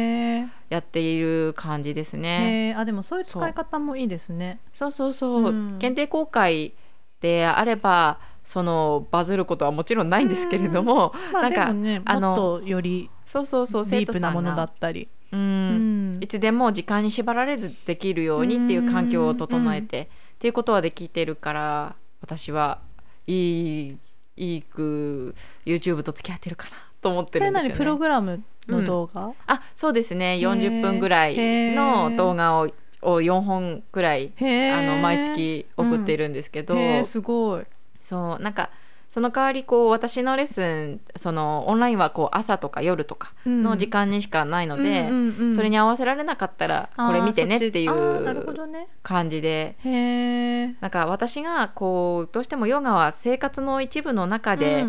[0.70, 2.74] やっている感じですね。
[2.74, 4.58] あでもそういう使い方もいいですね。
[4.72, 6.72] そうそうそう、うん、限定公開
[7.20, 15.08] であればそのバズることはもちろんないんですけれども、まあ、なんか、ね、あのもっとよりそうそうそうディープなものだったり。
[15.32, 22.78] うん、いつでも時間に縛られずできるようにっていう環境を整えて、っていうことはできてるから私は
[23.26, 23.98] いい
[24.36, 25.34] いいく
[25.64, 30.38] YouTube と付き合ってるかなと思ってるんですよ、ね、プログラムの動画、うん、あそうですね。
[30.40, 32.70] 40分ぐらいの動画を
[33.02, 37.64] を4本くらいあの毎月送っているんですけど、うん、すごい
[38.06, 38.70] そうなんか
[39.08, 45.08] その代わりこう私のレッスンそのオンラインはこう朝とか夜とかの時間にしかないので、
[45.54, 54.84] それに合わせられなかったらこれ見てねっていう感じで、ね、なんか私がこうどうしてもヨガは生活の一部の中で、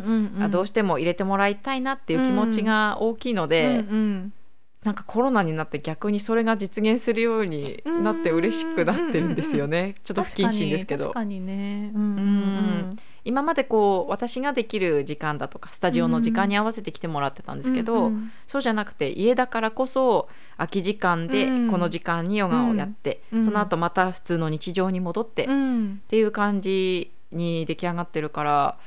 [0.51, 3.83] どうしても入れてもらいたいなっていう気持ちが大きいので、
[4.87, 9.95] なんかコロナになって逆にそれが実現するようになって嬉しくなってるんですよね。
[10.05, 11.03] ちょっと不謹慎ですけど。
[11.03, 11.91] 確かにね。
[11.93, 12.95] うん、うん。
[13.25, 25.47] 今までこう私ができる時間だとかスタジオの時間に合わせて来てもらってたんですけど、うんうん、そうじゃなくて家だからこそ空き時間でこの時間にヨガをやって、うん、その後また普通の日常に戻って、っ
[26.07, 28.77] ていう感じに出来上がってるから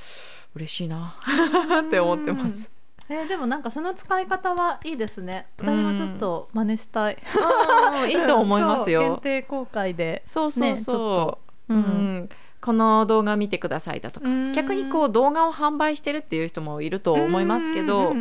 [0.55, 1.19] 嬉しいな。
[1.87, 2.80] って思ってます。
[3.11, 5.49] えー、でもなんかその使い方はいいですね。
[5.59, 7.19] 私もちょっと真似したい、
[8.03, 9.01] うん、いいと思いますよ。
[9.01, 10.23] 限定公開で。
[10.27, 11.39] そうそうそ
[11.69, 11.89] う、ね、うん、う
[12.21, 12.29] ん。
[12.61, 14.29] この動画見てくださいだとか。
[14.55, 18.15] 逆にこう動画を販売してるっていう人もいると思いますけど、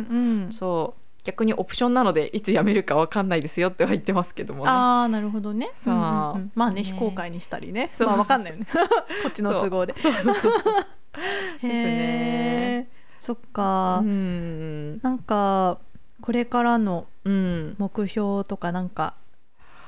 [0.50, 1.00] そう。
[1.22, 5.70] 逆にオプションなのでいつ辞めるか分かんないですよっては言ってますけども、ね、ああなるほどね。
[5.84, 7.92] そう、うんうんうん、まあね非公開にしたりね。
[7.98, 8.66] まあ分かんないよね。
[9.22, 9.94] こっちの都合で。
[9.96, 10.12] そう。
[10.12, 13.98] そうそうですねそっか。
[14.02, 14.98] うん。
[15.02, 15.78] なんか
[16.20, 19.14] これからの目標とかなんか、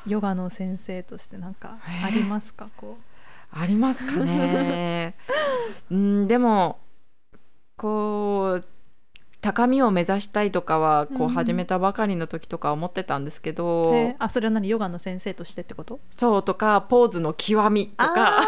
[0.06, 2.68] ヨガの先生としてなんかありますか？
[2.76, 3.58] こう。
[3.58, 5.14] ありますかね。
[5.90, 6.78] うんでも
[7.76, 8.64] こう
[9.40, 14.68] 高みを目指したいとかはこう始めたばかりの時とか思ってたんですけど、うん、あそれは何？
[14.68, 16.00] ヨガの先生としてってこと？
[16.10, 18.42] そうとかポーズの極みとか。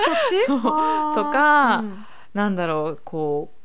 [0.00, 0.46] そっち？
[0.48, 3.59] とか、うん、なんだろうこう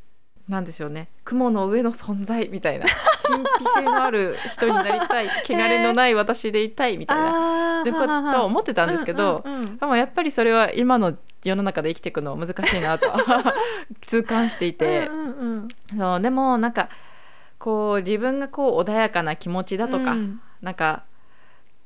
[0.48, 1.10] なんですよね。
[1.24, 2.86] 雲の上の存在みたいな。
[3.28, 5.26] 神秘性のある人になりたい。
[5.50, 13.08] 汚れのない私でいたいみたいな、ってことは思ってたんですけど、うんうんうん、でもやっぱりそれは今の世の中で生きていくのは難しいなと
[14.02, 15.28] 痛感していて、うんうん
[15.92, 16.90] うん、そうでもなんか
[17.60, 21.04] こう自分がこう穏やかな気持ちだとか、うん、なんか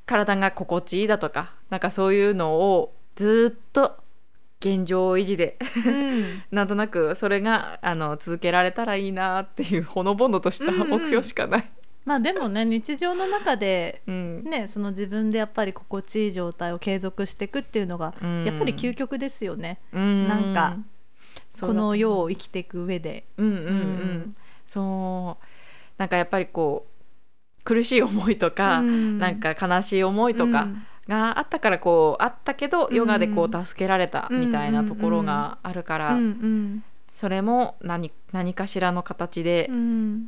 [0.05, 3.97] 体が心地いいだとかなんかそういうのをずっと
[4.59, 5.57] 現状維持で。
[5.85, 11.61] うん、 なんとなくそれがあの続けられたらいいなっていうほのぼのとした目標しかない。
[11.61, 11.71] うんうん
[12.05, 20.77] まあでもね日常の中で、ね、その自分でやっぱり心地いい状態を継続していくっていうのが、やっぱり究極ですよね、うん、なんか
[21.59, 23.25] この世を生きていく上で。
[23.37, 24.35] うんうんうん、
[24.65, 25.45] そう。
[25.99, 30.67] なんかやっぱりこう苦しい思いとか、うん、なんか悲しい思いとか、
[31.09, 36.17] があったからこうあったけどヨガでこう助けられたみたいなところがあるから、
[37.11, 39.67] それも何何かしらの形で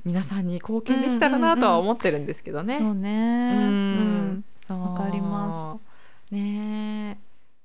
[0.03, 2.79] 皆さんに貢献できたらなとは思ってるんですけどね。
[2.79, 3.53] そうね。
[3.55, 4.43] うん。
[4.69, 5.79] わかりま
[6.29, 6.33] す。
[6.33, 7.19] ね。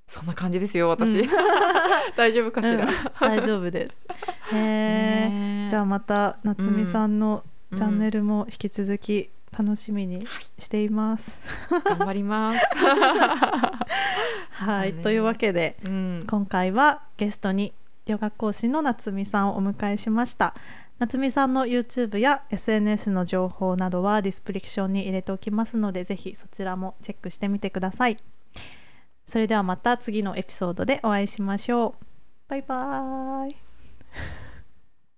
[0.08, 1.28] そんな感じですよ私、うん、
[2.16, 2.90] 大丈夫かしら、うん、
[3.20, 4.00] 大丈夫です。
[4.54, 7.42] へえじゃあまた夏美さんの
[7.74, 10.26] チャンネルも引き続き楽しみに
[10.58, 11.40] しています。
[11.70, 12.66] はい、頑張ります。
[14.52, 17.72] はい、ね、というわけで、うん、今回はゲストに
[18.06, 20.54] ヨガ講師の夏美さんをお迎えしました。
[20.98, 28.16] 夏美さんの YouTube や SNS の情報などはディスプリクションに入れておきますので、ぜひそちらもチェックしてみてください。
[29.26, 32.04] それではまた次のエピソードでお会いしましょう。
[32.48, 34.45] バイバーイ。